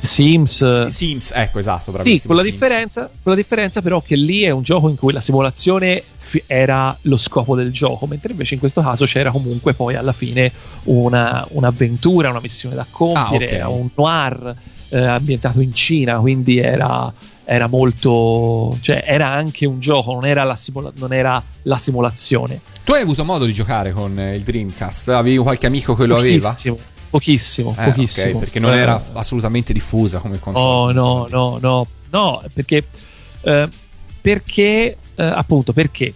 [0.00, 0.86] Sims.
[0.88, 4.62] Sims, ecco, esatto, Sì, con la, differenza, con la differenza però che lì è un
[4.62, 8.80] gioco in cui la simulazione fi- era lo scopo del gioco, mentre invece in questo
[8.82, 10.50] caso c'era comunque poi alla fine
[10.84, 13.52] una- un'avventura, una missione da compiere, Ah, ok.
[13.52, 14.54] era un noir
[14.92, 17.12] eh, ambientato in Cina, quindi era,
[17.44, 18.76] era molto...
[18.80, 22.60] cioè era anche un gioco, non era la, simula- non era la simulazione.
[22.84, 25.08] Tu hai avuto modo di giocare con eh, il Dreamcast?
[25.10, 26.48] Avevi qualche amico che lo aveva?
[26.48, 26.78] Pochissimo,
[27.10, 28.32] pochissimo, Eh, pochissimo.
[28.34, 30.92] ok, perché non Eh, era assolutamente diffusa come Oh console.
[30.94, 32.86] no, no, no, no, perché,
[33.42, 33.68] eh,
[34.20, 36.14] perché eh, appunto, perché?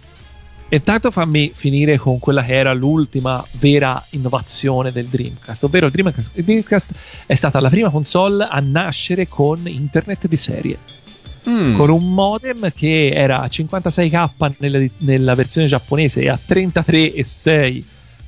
[0.69, 6.31] Intanto fammi finire con quella che era l'ultima vera innovazione del Dreamcast, ovvero il Dreamcast,
[6.33, 6.89] il Dreamcast
[7.27, 10.77] è stata la prima console a nascere con internet di serie,
[11.47, 11.75] Mm.
[11.77, 17.83] con un modem che era a 56k nella, nella versione giapponese e a 33,6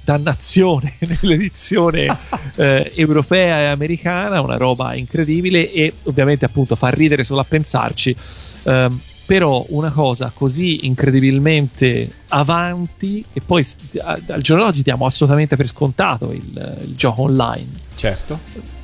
[0.07, 2.07] dannazione nell'edizione
[2.55, 8.15] eh, europea e americana, una roba incredibile e ovviamente appunto fa ridere solo a pensarci.
[8.63, 13.65] Ehm, però una cosa così incredibilmente avanti che poi
[14.01, 18.39] a- al giorno d'oggi diamo assolutamente per scontato il, il gioco online Certo.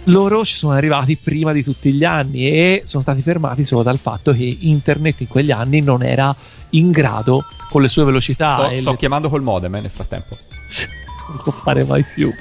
[0.06, 3.98] loro ci sono arrivati prima di tutti gli anni e sono stati fermati solo dal
[3.98, 6.36] fatto che internet in quegli anni non era
[6.72, 9.92] in grado con le sue velocità sto, e sto le- chiamando col modem eh, nel
[9.92, 10.38] frattempo.
[11.28, 12.34] non può fare mai più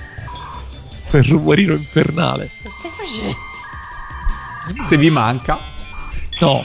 [1.11, 3.37] quel rumorino infernale Lo stai facendo?
[4.85, 5.59] Se vi manca,
[6.41, 6.65] no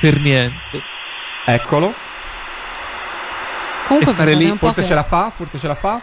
[0.00, 0.80] per niente
[1.46, 1.94] eccolo.
[3.86, 6.00] Comunque stare lì, Forse che- ce la fa, forse ce la fa.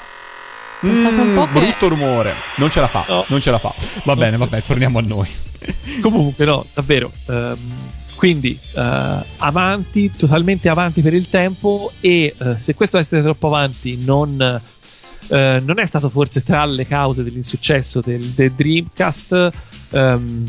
[0.85, 2.33] Mm, po' che- brutto rumore.
[2.55, 3.25] Non ce la fa, No.
[3.27, 3.73] non ce la fa.
[4.05, 5.29] Va bene, vabbè, torniamo a noi.
[6.01, 7.57] comunque no davvero ehm,
[8.15, 13.97] quindi eh, avanti totalmente avanti per il tempo e eh, se questo essere troppo avanti
[14.03, 14.61] non
[15.27, 19.51] eh, non è stato forse tra le cause dell'insuccesso del, del Dreamcast
[19.91, 20.45] ehm,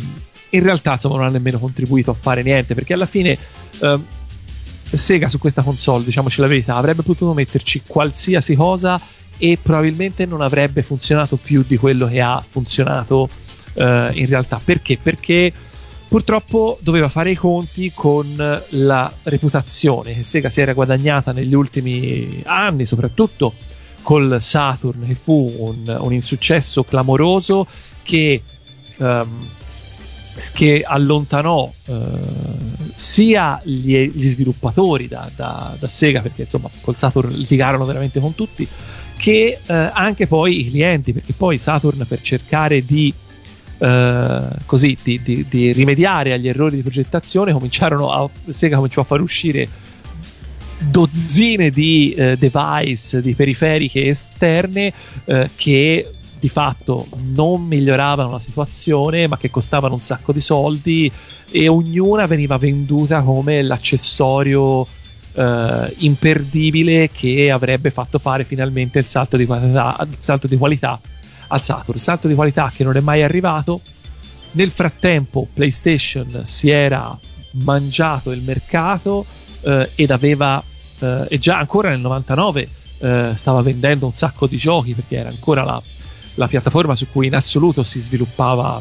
[0.51, 3.37] in realtà insomma non ha nemmeno contribuito a fare niente perché alla fine
[3.81, 4.05] ehm,
[4.89, 9.01] Sega su questa console diciamoci la verità avrebbe potuto metterci qualsiasi cosa
[9.39, 13.29] e probabilmente non avrebbe funzionato più di quello che ha funzionato
[13.75, 14.97] eh, in realtà perché?
[15.03, 15.53] Perché
[16.09, 22.43] purtroppo doveva fare i conti con la reputazione che Sega si era guadagnata negli ultimi
[22.45, 23.53] anni, soprattutto
[24.07, 27.67] col Saturn, che fu un, un insuccesso clamoroso
[28.05, 28.41] che,
[28.99, 29.49] ehm,
[30.53, 31.93] che allontanò eh,
[32.95, 38.37] sia gli, gli sviluppatori da, da- da Sega, perché insomma col Saturn litigarono veramente con
[38.37, 38.65] tutti,
[39.19, 43.13] che eh, anche poi i clienti, perché poi Saturn per cercare di
[43.79, 49.05] eh, così di, di- di rimediare agli errori di progettazione cominciarono a Sega cominciò a
[49.05, 49.69] far uscire
[50.79, 54.93] dozzine di eh, device di periferiche esterne
[55.25, 61.11] eh, che di fatto non miglioravano la situazione ma che costavano un sacco di soldi
[61.51, 64.87] e ognuna veniva venduta come l'accessorio
[65.37, 71.01] eh, imperdibile che avrebbe fatto fare finalmente il salto di qualità, il salto di qualità
[71.49, 73.81] al Saturn, salto di qualità che non è mai arrivato.
[74.53, 77.17] Nel frattempo PlayStation si era
[77.53, 79.25] mangiato il mercato
[79.67, 80.63] eh, ed aveva
[81.01, 82.69] eh, e già ancora nel 99
[82.99, 85.83] eh, stava vendendo un sacco di giochi perché era ancora la,
[86.35, 88.81] la piattaforma su cui in assoluto si sviluppava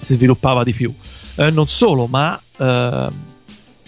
[0.00, 0.94] si sviluppava di più.
[1.36, 3.08] Eh, non solo, ma eh,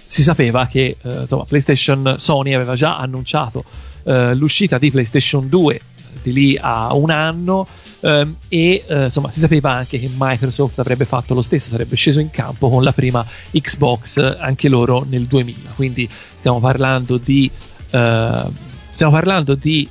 [0.07, 3.65] si sapeva che eh, insomma, PlayStation Sony aveva già annunciato
[4.09, 5.81] l'uscita di PlayStation 2
[6.23, 7.67] di lì a un anno
[8.01, 12.21] ehm, e eh, insomma si sapeva anche che Microsoft avrebbe fatto lo stesso, sarebbe sceso
[12.21, 15.71] in campo con la prima Xbox eh, anche loro nel 2000.
[15.75, 17.51] Quindi stiamo parlando di
[17.91, 18.43] eh,
[18.91, 19.89] stiamo parlando di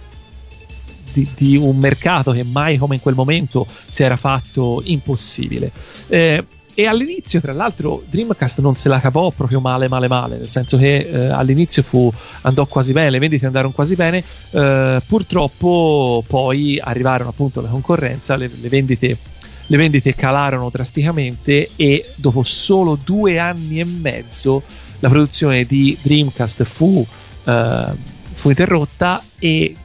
[1.13, 5.71] di, di un mercato che mai come in quel momento si era fatto impossibile.
[6.07, 6.45] Eh,
[6.80, 10.78] e all'inizio, tra l'altro, Dreamcast non se la cavò proprio male, male, male, nel senso
[10.78, 16.80] che eh, all'inizio fu, andò quasi bene, le vendite andarono quasi bene, eh, purtroppo poi
[16.80, 19.18] arrivarono appunto la concorrenza, le, le vendite
[19.70, 24.62] le vendite calarono drasticamente e dopo solo due anni e mezzo
[24.99, 27.04] la produzione di Dreamcast fu,
[27.44, 27.86] eh,
[28.34, 29.76] fu interrotta e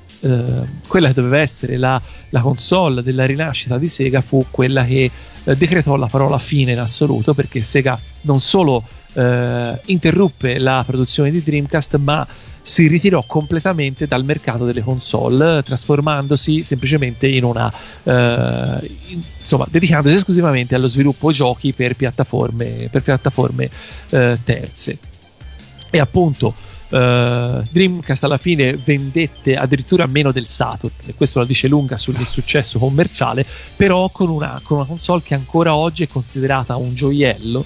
[0.86, 5.10] quella che doveva essere la, la, console della rinascita di Sega fu quella che
[5.44, 8.84] eh, decretò la parola fine in assoluto perché Sega non solo
[9.14, 12.26] eh, interruppe la produzione di Dreamcast ma
[12.62, 17.72] si ritirò completamente dal mercato delle console, trasformandosi semplicemente in una.
[18.04, 18.90] Eh,
[19.40, 23.68] insomma, dedicandosi esclusivamente allo sviluppo giochi per piattaforme, per piattaforme
[24.10, 24.98] eh, terze.
[25.90, 26.54] E appunto.
[26.92, 32.18] Uh, Dreamcast alla fine vendette addirittura meno del Saturn e questo la dice lunga sul
[32.18, 33.46] successo commerciale
[33.76, 37.64] però con una, con una console che ancora oggi è considerata un gioiello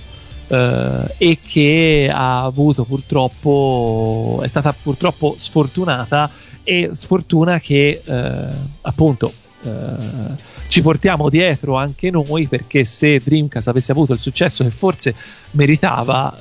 [0.49, 6.31] Uh, e che ha avuto purtroppo è stata purtroppo sfortunata
[6.63, 8.13] e sfortuna che uh,
[8.83, 9.33] appunto
[10.69, 15.15] ci portiamo dietro anche noi perché se Dreamcast avesse avuto il successo che forse
[15.53, 16.35] meritava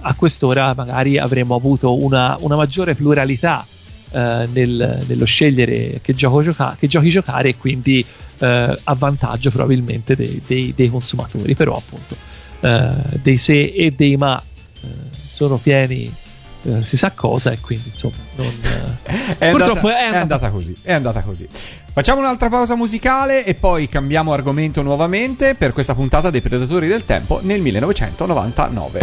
[0.00, 3.66] a quest'ora magari avremmo avuto una, una maggiore pluralità
[4.12, 8.04] nel, nello scegliere che, gioco gioca- che giochi giocare e quindi
[8.38, 11.54] a vantaggio probabilmente dei, dei, dei consumatori.
[11.54, 12.14] Però appunto
[12.60, 12.90] eh,
[13.22, 14.88] dei se e dei ma eh,
[15.26, 16.12] sono pieni
[16.62, 18.50] eh, si sa cosa e quindi insomma non,
[19.38, 21.48] è, andata, è, andata, è andata così è andata così
[21.96, 27.06] Facciamo un'altra pausa musicale e poi cambiamo argomento nuovamente per questa puntata dei Predatori del
[27.06, 29.00] Tempo nel 1999.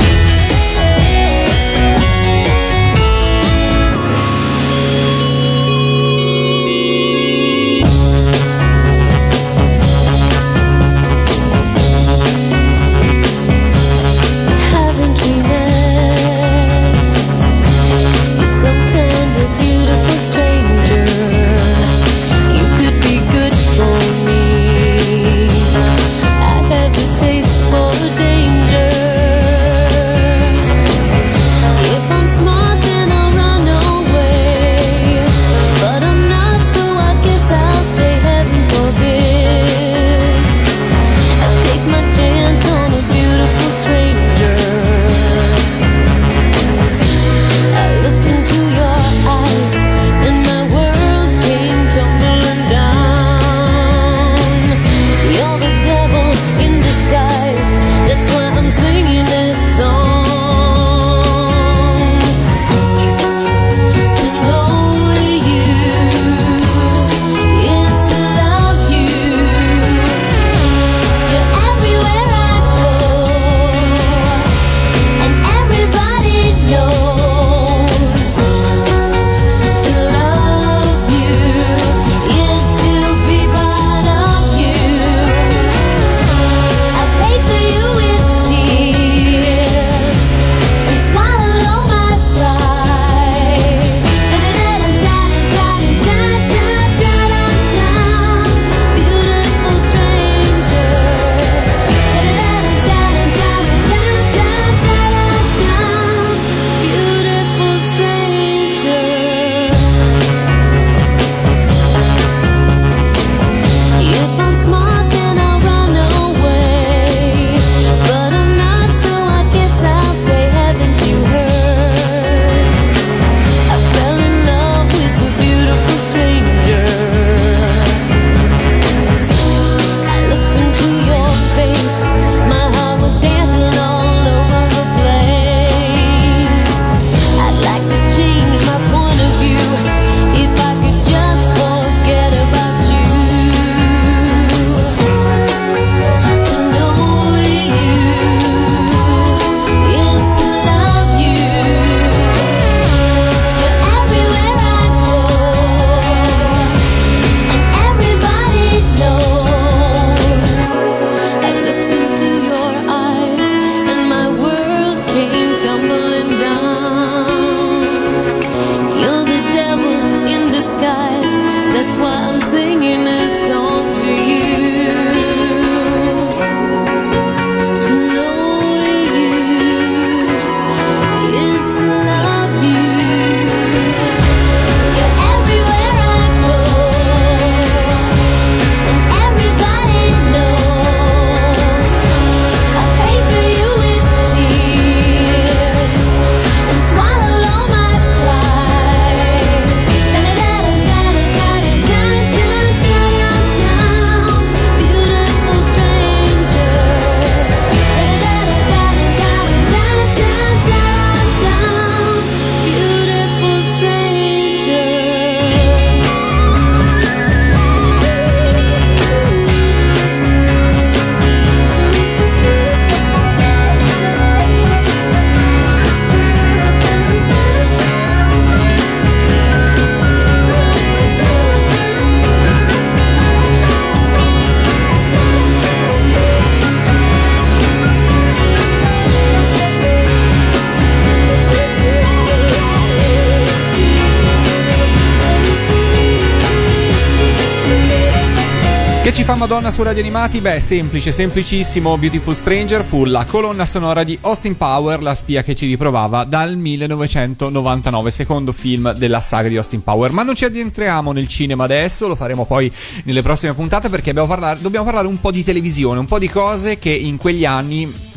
[249.53, 250.41] Madonna su Radio Animati?
[250.41, 251.95] Beh, semplice, semplicissimo.
[251.99, 256.57] Beautiful Stranger fu la colonna sonora di Austin Power, la spia che ci riprovava dal
[256.57, 260.09] 1999, secondo film della saga di Austin Power.
[260.09, 262.71] Ma non ci addentriamo nel cinema adesso, lo faremo poi
[263.03, 266.79] nelle prossime puntate perché parlare, dobbiamo parlare un po' di televisione, un po' di cose
[266.79, 268.12] che in quegli anni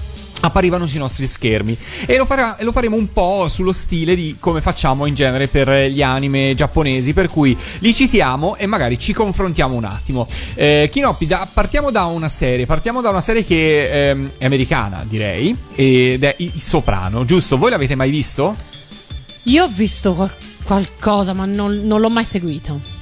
[0.46, 4.60] apparivano sui nostri schermi e lo, farà, lo, faremo un po' sullo stile di come
[4.60, 9.74] facciamo in genere per gli anime giapponesi per cui li citiamo e magari ci confrontiamo
[9.74, 14.30] un attimo eh, Kinoppi da, partiamo da una serie partiamo da una serie che ehm,
[14.38, 17.58] è americana direi ed è Il Soprano giusto?
[17.58, 18.56] Voi l'avete mai visto?
[19.44, 22.94] Io ho visto qual- qualcosa ma non, non l'ho mai seguito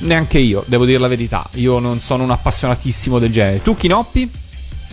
[0.00, 4.39] neanche io devo dire la verità io non sono un appassionatissimo del genere tu Kinoppi?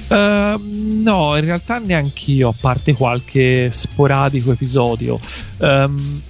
[0.07, 0.59] Uh,
[1.03, 5.19] no, in realtà neanche io, a parte qualche sporadico episodio.
[5.57, 6.21] Um,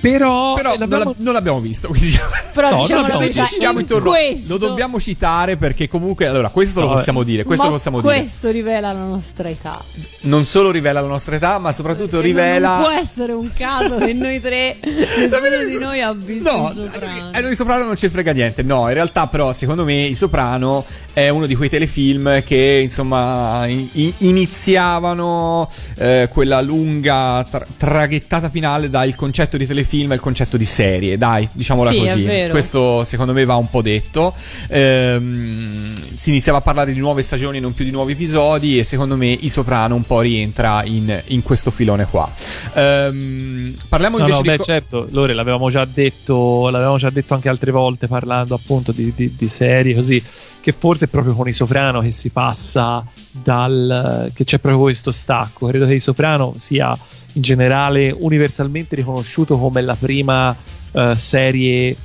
[0.00, 0.88] però, Però l'abbiamo...
[0.88, 1.88] non, l'ab- non, l'abbiamo visto.
[1.90, 2.30] Quindi diciamo...
[2.52, 4.52] Però no, diciamo la verità, in intorno, questo...
[4.52, 8.00] lo dobbiamo citare perché comunque allora questo no, lo possiamo dire, questo ma lo possiamo
[8.00, 8.58] questo dire.
[8.58, 9.82] rivela la nostra età.
[10.22, 13.98] Non solo rivela la nostra età, ma soprattutto Perché rivela Non può essere un caso
[13.98, 17.30] che noi tre nessuno di noi ha visto no, il Soprano.
[17.32, 18.62] A noi Soprano non ci frega niente.
[18.62, 20.84] No, in realtà però secondo me il Soprano
[21.16, 25.66] è uno di quei telefilm che insomma in- iniziavano
[25.96, 31.48] eh, quella lunga tra- traghettata finale dal concetto di telefilm al concetto di serie, dai,
[31.52, 32.22] diciamola Sì, è così.
[32.22, 32.50] vero.
[32.50, 34.34] Questo secondo me va un po' detto.
[34.68, 39.16] Ehm, si iniziava a parlare di nuove stagioni, non più di nuovi episodi, e secondo
[39.16, 42.30] me I Soprano un po' rientra in, in questo filone qua.
[42.74, 44.48] Ehm, parliamo No, invece no, di.
[44.50, 48.92] beh, co- certo, Lore, l'avevamo già detto, l'avevamo già detto anche altre volte parlando appunto
[48.92, 50.22] di, di, di serie così,
[50.60, 55.12] che forse è proprio con i Soprano che si passa dal che c'è proprio questo
[55.12, 55.66] stacco.
[55.66, 56.96] Credo che i Soprano sia
[57.34, 60.54] in generale universalmente riconosciuto come la prima
[60.92, 61.96] eh, serie eh,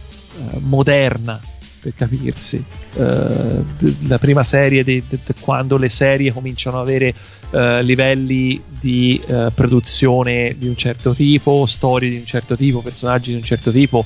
[0.60, 1.40] moderna
[1.82, 2.64] per capirsi
[2.94, 3.64] Eh,
[4.08, 7.14] la prima serie di, di- di quando le serie cominciano ad avere
[7.52, 13.32] eh, livelli di eh, produzione di un certo tipo storie di un certo tipo personaggi
[13.32, 14.06] di un certo tipo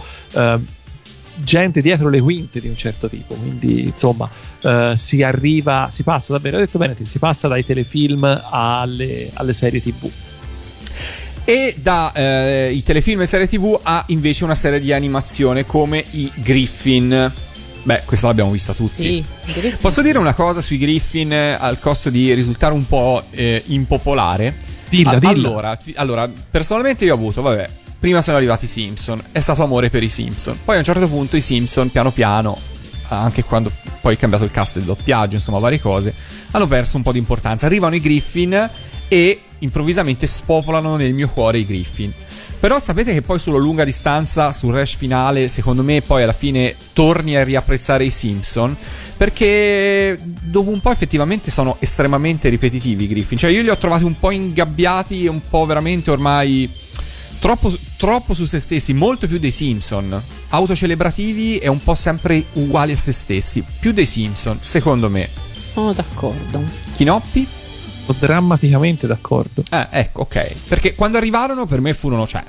[1.44, 4.30] gente dietro le quinte di un certo tipo quindi insomma
[4.62, 9.53] eh, si arriva si passa davvero ha detto bene si passa dai telefilm alle, alle
[9.53, 10.10] serie tv
[11.48, 16.03] E da eh, i telefilm e serie tv a invece una serie di animazione come
[16.12, 17.32] i Griffin.
[17.84, 19.24] Beh, questa l'abbiamo vista tutti.
[19.45, 23.62] Sì, Posso dire una cosa sui Griffin eh, al costo di risultare un po' eh,
[23.68, 24.56] impopolare?
[24.90, 25.30] Dilla, dilla.
[25.30, 27.70] Allora, allora, personalmente io ho avuto, vabbè,
[28.06, 30.60] prima sono arrivati i Simpson, è stato amore per i Simpson.
[30.64, 32.56] Poi a un certo punto i Simpson, piano piano,
[33.07, 36.14] anche quando poi è cambiato il cast del doppiaggio, insomma, varie cose,
[36.52, 37.65] hanno perso un po' di importanza.
[37.65, 38.69] Arrivano i Griffin
[39.07, 42.14] e improvvisamente spopolano nel mio cuore i Griffin.
[42.60, 46.76] Però sapete che poi sulla lunga distanza, sul rash finale, secondo me poi alla fine
[46.94, 48.77] torni a riapprezzare i Simpson.
[49.18, 53.40] Perché dopo un po' effettivamente sono estremamente ripetitivi i Griffin.
[53.40, 56.69] Cioè io li ho trovati un po' ingabbiati un po' veramente ormai
[57.40, 60.22] troppo, troppo su se stessi, molto più dei Simpson.
[60.49, 63.64] Autocelebrativi e un po' sempre uguali a se stessi.
[63.80, 65.30] Più dei Simpson, secondo me.
[65.60, 66.64] Sono d'accordo.
[66.94, 67.48] Chinoppi?
[68.06, 70.53] sono drammaticamente d'accordo Eh, ecco, ok.
[70.68, 72.44] Perché quando arrivarono per me furono, cioè,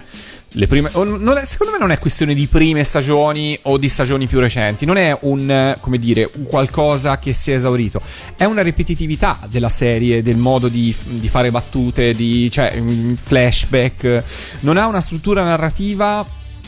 [0.56, 0.88] le prime...
[0.88, 4.96] è- secondo me non è questione di prime stagioni o di stagioni più recenti, non
[4.96, 8.00] è un, come dire, un qualcosa che si è esaurito,
[8.36, 14.24] è una ripetitività della serie, del modo di, di fare battute, di, cioè, mm, flashback,
[14.60, 16.24] non ha una struttura narrativa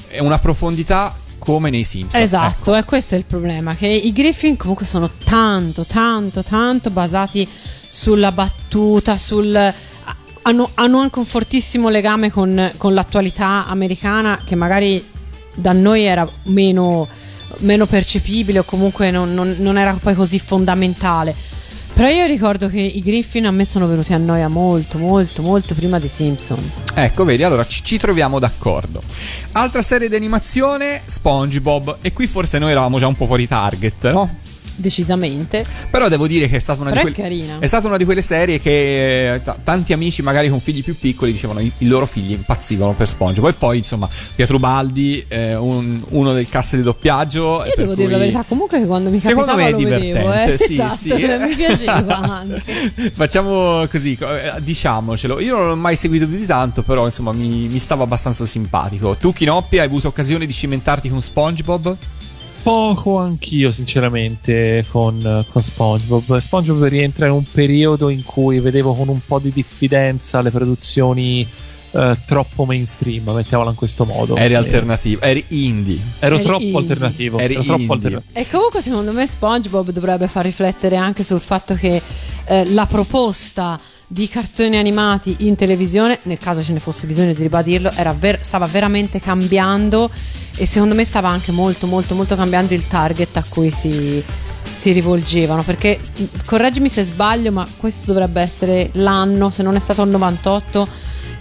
[0.08, 2.20] e una profondità come nei Simpson.
[2.20, 7.48] Esatto, e questo è il problema, che i Griffin comunque sono tanto, tanto, tanto basati
[7.88, 9.74] sulla battuta, sul...
[10.48, 15.04] Hanno, hanno anche un fortissimo legame con, con l'attualità americana che magari
[15.52, 17.06] da noi era meno,
[17.58, 21.34] meno percepibile o comunque non, non- non era poi così fondamentale.
[21.92, 25.74] Però io ricordo che i Griffin a me sono venuti a noia molto, molto, molto
[25.74, 26.58] prima dei Simpson.
[26.94, 29.02] Ecco, vedi, allora ci, ci troviamo d'accordo.
[29.52, 31.98] Altra serie di animazione, SpongeBob.
[32.00, 34.46] E qui forse noi eravamo già un po' fuori target, no?
[34.80, 35.64] Decisamente.
[35.90, 38.60] Però devo dire che è stata una, di, quelle- è stata una di quelle serie
[38.60, 42.30] che eh, t- tanti amici, magari con figli più piccoli, dicevano i, i loro figli
[42.30, 43.50] impazzivano per SpongeBob.
[43.50, 47.64] E poi, insomma, Pietro Baldi, eh, un- uno del cast di doppiaggio.
[47.64, 50.32] Io devo dire la verità, comunque che quando mi Secondo capitava me è lo vedevo,
[50.32, 50.44] eh.
[50.44, 51.46] divertente, sì, esatto, sì.
[51.48, 53.12] mi piaceva anche.
[53.14, 55.40] Facciamo così, co- eh, diciamocelo.
[55.40, 59.16] Io non l'ho mai seguito più di tanto, però insomma mi, mi stava abbastanza simpatico.
[59.16, 61.96] Tu, Kinoppi, hai avuto occasione di cimentarti con SpongeBob?
[62.62, 66.38] Poco anch'io, sinceramente, con, con SpongeBob.
[66.38, 71.46] SpongeBob rientra in un periodo in cui vedevo con un po' di diffidenza le produzioni
[71.92, 74.36] eh, troppo mainstream, mettiamola in questo modo.
[74.36, 75.98] Eri alternativo, eri indie.
[76.18, 76.78] Ero Eri troppo indie.
[76.78, 77.38] alternativo.
[77.38, 78.38] Eri ero troppo alternativo.
[78.38, 82.00] E comunque secondo me SpongeBob dovrebbe far riflettere anche sul fatto che
[82.46, 83.78] eh, la proposta
[84.10, 88.66] di cartoni animati in televisione, nel caso ce ne fosse bisogno di ribadirlo, ver- stava
[88.66, 90.10] veramente cambiando
[90.56, 94.22] e secondo me stava anche molto molto molto cambiando il target a cui si,
[94.62, 96.00] si rivolgevano perché
[96.46, 100.88] correggimi se sbaglio ma questo dovrebbe essere l'anno se non è stato il 98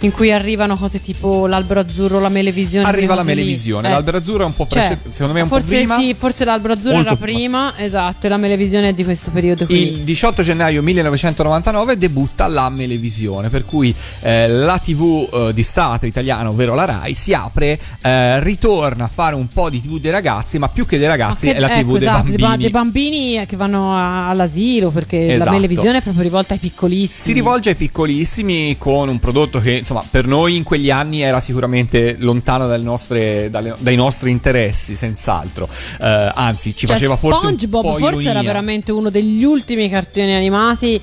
[0.00, 3.40] in cui arrivano cose tipo l'albero azzurro la melevisione Arriva la cose lì.
[3.40, 3.88] melevisione.
[3.88, 3.90] Eh.
[3.90, 5.98] L'albero azzurro è un po' Cioè, prece- secondo me è un forse po' prima.
[5.98, 7.72] Sì, forse l'albero azzurro era prima.
[7.76, 9.76] esatto, e la melevisione è di questo periodo qui.
[9.76, 16.06] Il 18 gennaio 1999 debutta la Melevisione, per cui eh, la TV eh, di Stato
[16.06, 20.10] italiana, ovvero la RAI, si apre, eh, ritorna a fare un po' di TV dei
[20.10, 22.36] ragazzi, ma più che dei ragazzi che- è la TV ecco, dei esatto, bambini.
[22.48, 25.50] ba- dei bambini che vanno a- all'asilo perché la Esatto.
[25.50, 27.08] melevisione è proprio rivolta ai piccolissimi.
[27.08, 31.40] Si rivolge ai piccolissimi con un prodotto che, insomma, per noi in quegli anni era
[31.40, 35.68] sicuramente lontano dalle nostre- dalle- dai nostri interessi, senz'altro.
[36.00, 38.42] Eh, anzi, ci Cioè, faceva forse SpongeBob po' forse era ironia.
[38.42, 41.00] veramente uno degli ultimi cartoni animati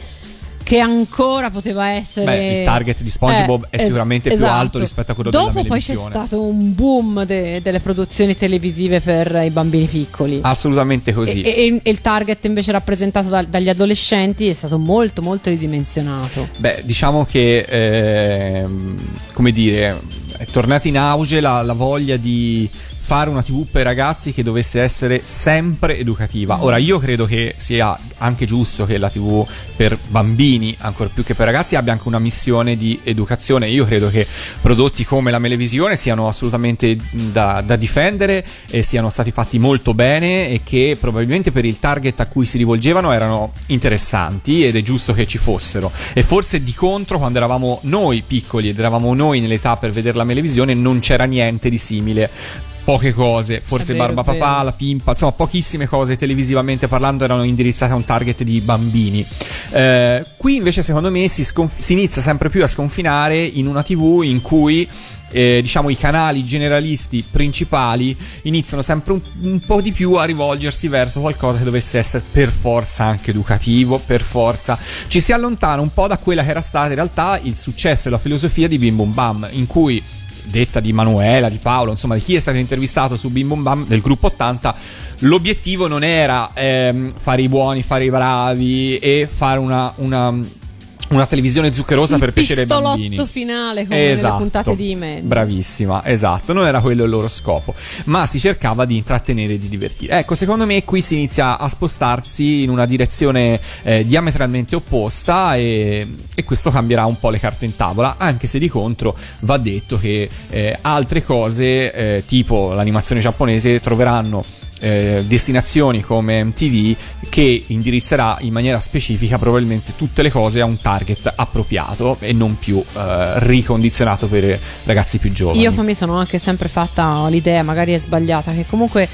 [0.66, 5.12] che ancora poteva essere Beh, il target di SpongeBob è es- sicuramente più alto rispetto
[5.12, 9.52] a quello Dopo della poi c'è stato un boom de- delle produzioni televisive per i
[9.52, 10.40] bambini piccoli.
[10.42, 11.44] Assolutamente così.
[11.44, 16.50] E, e- e il target invece rappresentato da- dagli adolescenti è stato molto molto ridimensionato.
[16.58, 18.98] Beh, diciamo che, ehm,
[19.34, 20.00] come dire,
[20.38, 22.68] è tornata in auge la, la voglia di
[23.06, 26.64] fare una TV per ragazzi che dovesse essere sempre educativa.
[26.64, 29.46] Ora, io credo che sia anche giusto che la TV
[29.76, 33.70] per bambini, ancora più che per ragazzi, abbia anche una missione di educazione.
[33.70, 34.26] Io credo che
[34.60, 40.50] prodotti come la Melevisione siano assolutamente da, da difendere e siano stati fatti molto bene
[40.50, 45.14] e che probabilmente per il target a cui si rivolgevano erano interessanti ed è giusto
[45.14, 45.92] che ci fossero.
[46.14, 50.24] E forse di contro, quando eravamo noi piccoli ed eravamo noi nell'età per vedere la
[50.24, 52.74] Melevisione, non c'era niente di simile.
[52.86, 57.92] Poche cose, forse vero, Barba Papà, la Pimpa, insomma, pochissime cose televisivamente parlando erano indirizzate
[57.92, 59.26] a un target di bambini.
[59.72, 63.82] Eh, qui invece, secondo me, si, sconf- si inizia sempre più a sconfinare in una
[63.82, 64.88] TV in cui.
[65.32, 70.88] eh, diciamo i canali generalisti principali iniziano sempre un, un po' di più a rivolgersi
[70.88, 75.92] verso qualcosa che dovesse essere per forza anche educativo, per forza ci si allontana un
[75.92, 78.96] po' da quella che era stata in realtà il successo e la filosofia di Bim
[78.96, 80.02] Bum Bam, in cui
[80.46, 83.88] detta di Manuela, di Paolo, insomma di chi è stato intervistato su Bim Bum Bam
[83.88, 84.76] del gruppo 80,
[85.20, 90.64] l'obiettivo non era ehm, fare i buoni, fare i bravi e fare una, una-
[91.10, 93.28] una televisione zuccherosa Il per piacere ai pistolotto bambini.
[93.28, 95.22] finale come nelle puntate di Mad.
[95.22, 97.74] Bravissima, esatto, non era quello il loro scopo,
[98.06, 100.20] ma si cercava di intrattenere e di divertire.
[100.20, 106.08] Ecco, secondo me qui si inizia a spostarsi in una direzione eh, diametralmente opposta e,
[106.34, 109.98] e questo cambierà un po' le carte in tavola, anche se di contro va detto
[109.98, 114.44] che eh, altre cose, eh, tipo l'animazione giapponese, troveranno
[114.86, 116.96] eh, destinazioni come MTV
[117.30, 122.60] che indirizzerà in maniera specifica probabilmente tutte le cose a un target appropriato e non
[122.60, 125.60] più eh, ricondizionato per ragazzi più giovani.
[125.60, 129.10] Io poi mi sono anche sempre fatta l'idea, magari è sbagliata, che comunque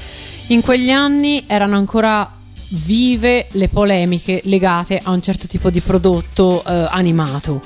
[0.48, 2.30] in quegli anni erano ancora
[2.74, 7.60] vive le polemiche legate a un certo tipo di prodotto eh, animato.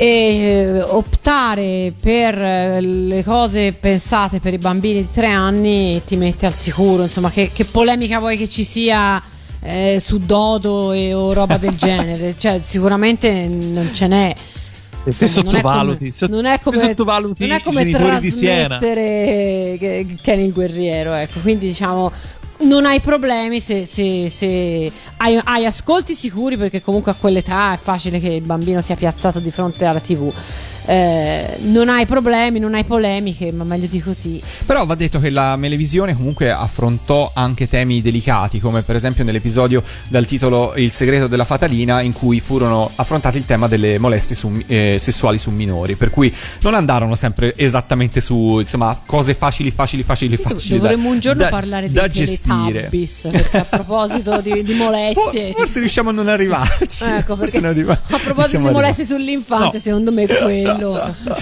[0.00, 6.14] E eh, optare per eh, le cose pensate per i bambini di tre anni ti
[6.14, 9.20] mette al sicuro, insomma, che, che polemica vuoi che ci sia
[9.60, 12.36] eh, su Dodo e, o roba del genere?
[12.38, 14.32] Cioè, sicuramente non ce n'è.
[14.92, 16.94] Se, se Insomma, non è come- sottovaluti, se- non è come, se
[17.38, 19.76] non è come trasmettere
[20.22, 21.40] Kenny il guerriero, ecco.
[21.40, 22.12] Quindi diciamo
[22.60, 27.76] non hai problemi se, se- se hai, hai ascolti sicuri perché comunque a quell'età è
[27.76, 30.32] facile che il bambino sia piazzato di fronte alla tv.
[30.88, 34.40] Eh, non hai problemi, non hai polemiche, ma meglio di così.
[34.64, 39.82] Però va detto che la Melevisione comunque affrontò anche temi delicati, come per esempio nell'episodio
[40.08, 44.62] dal titolo Il segreto della fatalina, in cui furono affrontati il tema delle molestie su-
[44.66, 45.94] eh, sessuali su minori.
[45.94, 50.78] Per cui non andarono sempre esattamente su insomma cose facili, facili, facili, facili.
[50.78, 52.88] da- Dovremmo un giorno da- parlare da gestire.
[52.88, 55.48] Teletubbies, perché a proposito di, di molestie.
[55.52, 57.04] For- Forse riusciamo a non arrivarci.
[57.10, 59.80] Ecco, perché non arriva- a proposito di molestie sull'infanzia, No.
[59.80, 60.76] secondo me quello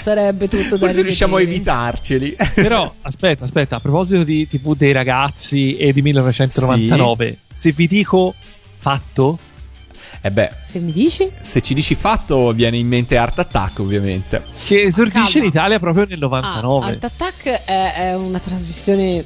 [0.00, 2.36] sarebbe tutto da Forse riusciamo a evitarceli.
[2.54, 8.34] Però aspetta, aspetta, a proposito di TV dei ragazzi e di 1999, se vi dico
[8.78, 9.38] fatto,
[10.20, 11.28] E beh, Se mi dici?
[11.42, 14.42] se ci dici fatto, viene in mente Art Attack, ovviamente.
[14.66, 15.38] che esordisce Calma.
[15.38, 16.86] in Italia proprio nel Ah, 99.
[16.86, 19.24] Art Attack è, è una trasmissione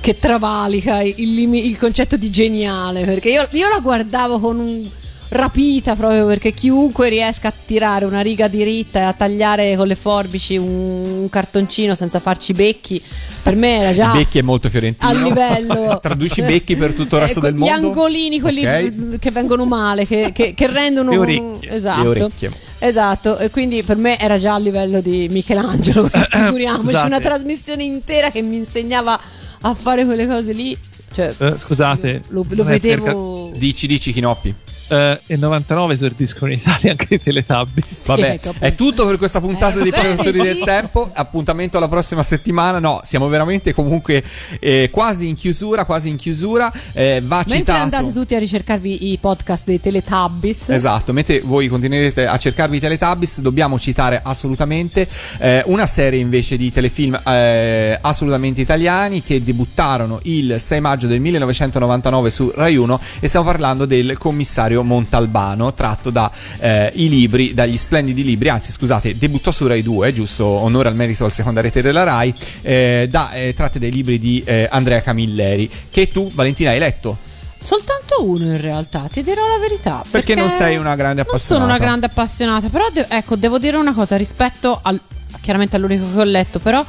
[0.00, 1.16] che travalica il,
[1.54, 3.04] il concetto di geniale.
[3.04, 4.86] Perché io, io la guardavo con un
[5.28, 9.96] rapita proprio perché chiunque riesca a tirare una riga diritta e a tagliare con le
[9.96, 13.02] forbici un, cartoncino senza farci becchi
[13.42, 15.10] per me era già Becchi è molto fiorentino.
[15.10, 17.74] a livello Traduci becchi per tutto il resto Eh, del gli mondo.
[17.88, 19.18] angolini quelli Ok.
[19.18, 21.70] che vengono male che, che- che rendono Le orecchie.
[21.70, 22.50] esatto Le orecchie.
[22.78, 27.06] esatto e quindi per me era già a livello di Michelangelo figuriamoci Scusate.
[27.06, 29.18] una trasmissione intera che mi insegnava
[29.62, 30.76] a fare quelle cose lì
[31.12, 34.54] cioè Eh, scusate, lo, lo vedevo Dici, dici, Chinoppi.
[34.88, 38.06] Eh, e 99 esordiscono in Italia anche i Teletubbies.
[38.06, 40.42] Vabbè, è tutto per questa puntata Eh, Predatori sì.
[40.42, 41.10] del Tempo.
[41.12, 42.78] Appuntamento alla prossima settimana.
[42.78, 44.22] No, siamo veramente comunque
[44.60, 45.84] eh, quasi in chiusura.
[45.84, 46.72] Quasi in chiusura.
[46.92, 47.78] Eh, va mentre citato.
[47.82, 52.80] andate tutti a ricercarvi i podcast dei Teletubbies Esatto, mentre voi continuerete a cercarvi i
[52.80, 55.08] Teletubbies, dobbiamo citare assolutamente
[55.38, 61.20] eh, una serie invece di telefilm eh, assolutamente italiani che debuttarono il 6 maggio del
[61.20, 67.54] 1999 su Rai 1 e stiamo parlando del commissario Montalbano, tratto da eh, i libri,
[67.54, 71.60] dagli splendidi libri, anzi scusate, debuttò su Rai 2, giusto, onore al merito al seconda
[71.60, 76.30] rete della Rai, eh, da, eh, tratte dai libri di eh, Andrea Camilleri, che tu
[76.32, 77.16] Valentina hai letto.
[77.58, 80.02] Soltanto uno in realtà, ti dirò la verità.
[80.08, 81.64] Perché non sei una grande Non sono appassionata.
[81.64, 85.00] una grande appassionata, però de- ecco, devo dire una cosa rispetto al
[85.40, 86.84] chiaramente all'unico che ho letto, però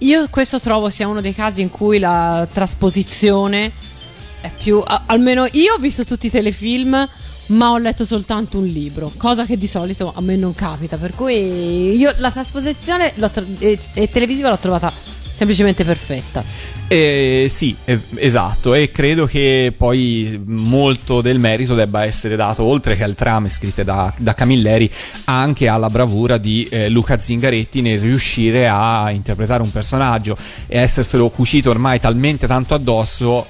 [0.00, 3.70] io questo trovo sia uno dei casi in cui la trasposizione
[4.40, 7.08] è più a- almeno io ho visto tutti i telefilm
[7.48, 11.14] ma ho letto soltanto un libro, cosa che di solito a me non capita, per
[11.14, 14.92] cui io la trasposizione tro- e- e televisiva l'ho trovata
[15.38, 16.44] semplicemente perfetta.
[16.88, 22.96] Eh, sì, eh, esatto, e credo che poi molto del merito debba essere dato, oltre
[22.96, 24.90] che al trame scritte da, da Camilleri,
[25.24, 30.36] anche alla bravura di eh, Luca Zingaretti nel riuscire a interpretare un personaggio
[30.66, 33.46] e esserselo cucito ormai talmente tanto addosso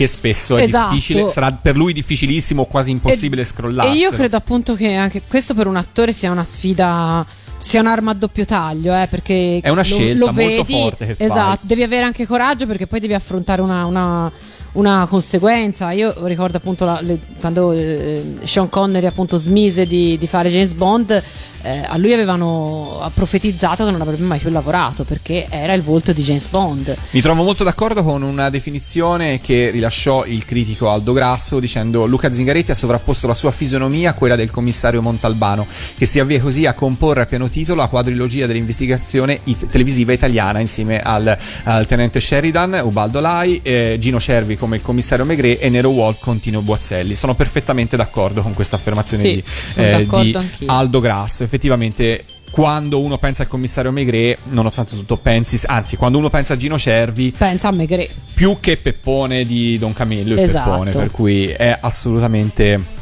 [0.00, 0.94] che spesso è Esatto.
[0.94, 3.94] difficile, sarà per lui difficilissimo, quasi impossibile E- scrollarselo.
[3.94, 7.22] E io credo appunto che anche questo per un attore sia una sfida,
[7.58, 11.06] sia un'arma a doppio taglio, eh, perché È una lo- scelta lo molto vedi, forte
[11.06, 11.26] che fai.
[11.26, 14.32] Esatto, devi avere anche coraggio perché poi devi affrontare una, una-
[14.72, 15.90] una conseguenza.
[15.92, 20.72] Io ricordo appunto la- le- quando eh, Sean Connery appunto smise di, di fare James
[20.72, 21.22] Bond,
[21.62, 26.12] eh, a lui avevano profetizzato che non avrebbe mai più lavorato perché era il volto
[26.12, 26.96] di James Bond.
[27.10, 32.32] Mi trovo molto d'accordo con una definizione che rilasciò il critico Aldo Grasso dicendo Luca
[32.32, 35.66] Zingaretti ha sovrapposto la sua fisionomia a quella del commissario Montalbano
[35.98, 40.60] che si avvia così a comporre a piano titolo la quadrilogia dell'investigazione it- televisiva italiana
[40.60, 45.68] insieme al, al tenente Sheridan, Ubaldo Lai, eh, Gino Cervi come il commissario Megre e
[45.70, 47.16] Nero Wolf con Tino Buazzelli.
[47.16, 49.44] Sono perfettamente d'accordo con questa affermazione Sì, di,
[49.82, 50.36] eh, di.
[50.66, 51.42] Aldo Grasso.
[51.42, 56.56] Effettivamente quando uno pensa al commissario Megre, nonostante tutto pensi, anzi, quando uno pensa a
[56.56, 58.08] Gino Cervi, Pensa a Megre.
[58.34, 60.70] più che Peppone di Don Camillo, il Esatto.
[60.70, 62.98] Peppone, per cui è assolutamente.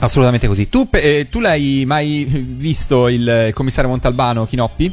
[0.00, 0.68] Assolutamente così.
[0.68, 4.92] Tu, eh, tu l'hai mai visto il commissario Montalbano Chinoppi?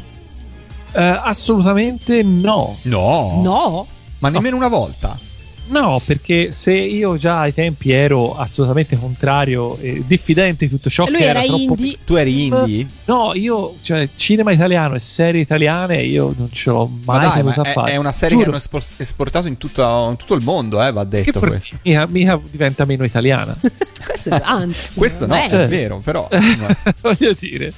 [0.92, 2.74] Eh, assolutamente no.
[2.82, 3.40] No.
[3.42, 3.86] No?
[4.20, 5.18] Ma nemmeno una volta.
[5.66, 11.06] No, perché se io già ai tempi ero assolutamente contrario e diffidente di tutto ciò
[11.06, 11.96] Lui che era troppo indie.
[12.04, 12.86] Tu eri indie?
[13.06, 17.42] No, io, cioè, cinema italiano e serie italiane io non ce l'ho Ma mai dai,
[17.42, 17.92] ma è, fare.
[17.92, 18.42] è una serie Giuro.
[18.42, 21.48] che hanno espor- esportato in, tutto- in tutto il mondo, eh, va Che detto per-
[21.48, 21.76] questo.
[21.82, 23.56] mica, mica diventa meno italiana.
[24.04, 26.28] Questo è, anzi, Questo no, beh, è vero, però.
[27.00, 27.72] voglio dire,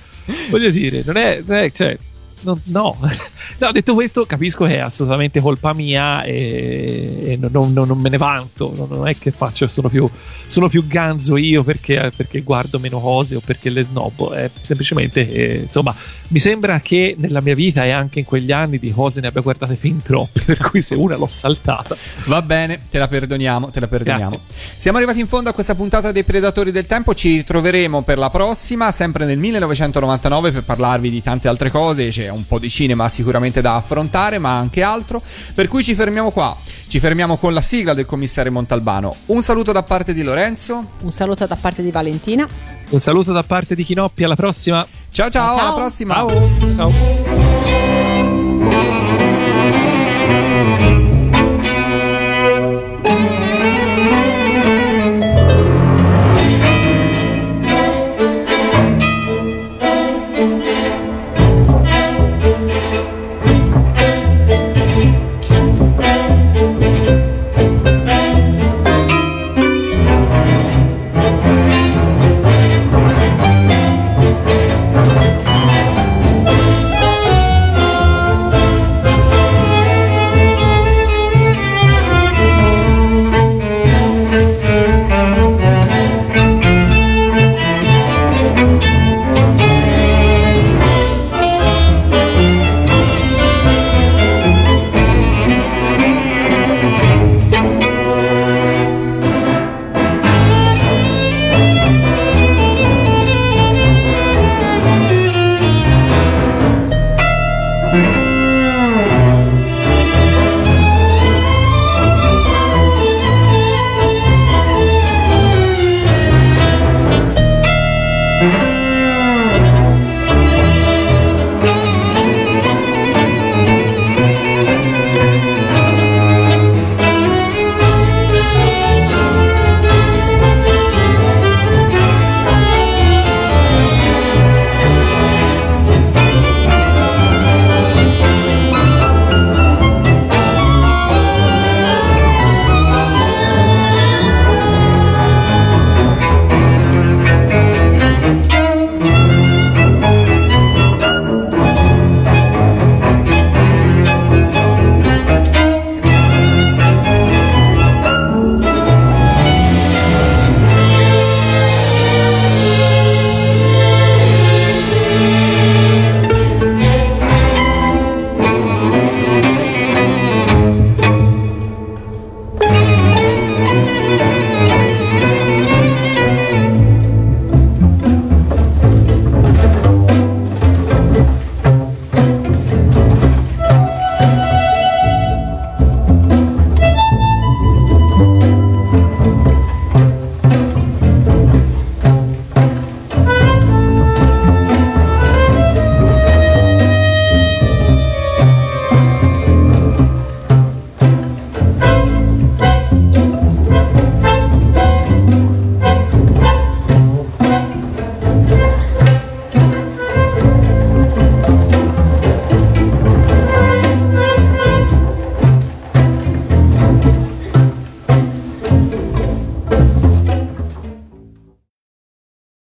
[0.51, 1.97] voglio dire, non è, non è- cioè,
[2.43, 2.99] non- no.
[3.59, 8.09] no, detto questo, capisco che è assolutamente colpa mia e, e non, non- non me
[8.09, 8.73] ne vanto.
[8.89, 10.09] Non, è che faccio, sono più,
[10.47, 14.33] sono più ganzo io perché, perché guardo meno cose o perché le snobbo.
[14.33, 15.95] È semplicemente, eh, insomma,
[16.29, 19.41] mi sembra che nella mia vita e anche in quegli anni di cose ne abbia
[19.41, 20.41] guardate fin troppe.
[20.47, 21.97] Per cui se una l'ho saltata.
[22.27, 24.29] Va bene, te la perdoniamo, te la perdoniamo.
[24.29, 24.75] Grazie.
[24.77, 28.31] Siamo arrivati in fondo a questa puntata dei Predatori del Tempo, ci troveremo per la
[28.31, 33.09] prossima, sempre nel 1999 per parlarvi di tante altre cose, c'è un po' di cinema
[33.09, 35.23] sicuramente da affrontare, ma anche altro,
[35.55, 36.57] per cui ci fermiamo qua.
[36.89, 39.15] Ci fermiamo con la sigla del commissario Montalbano.
[39.27, 40.85] Un saluto da parte di Lorenzo.
[41.03, 42.47] Un saluto da parte di Valentina.
[42.91, 44.87] Un saluto da parte di Chinoppi, alla prossima.
[45.11, 45.67] Ciao ciao, Ciao.
[45.67, 46.15] alla prossima.
[46.15, 46.77] Ciao.
[46.77, 48.46] Ciao.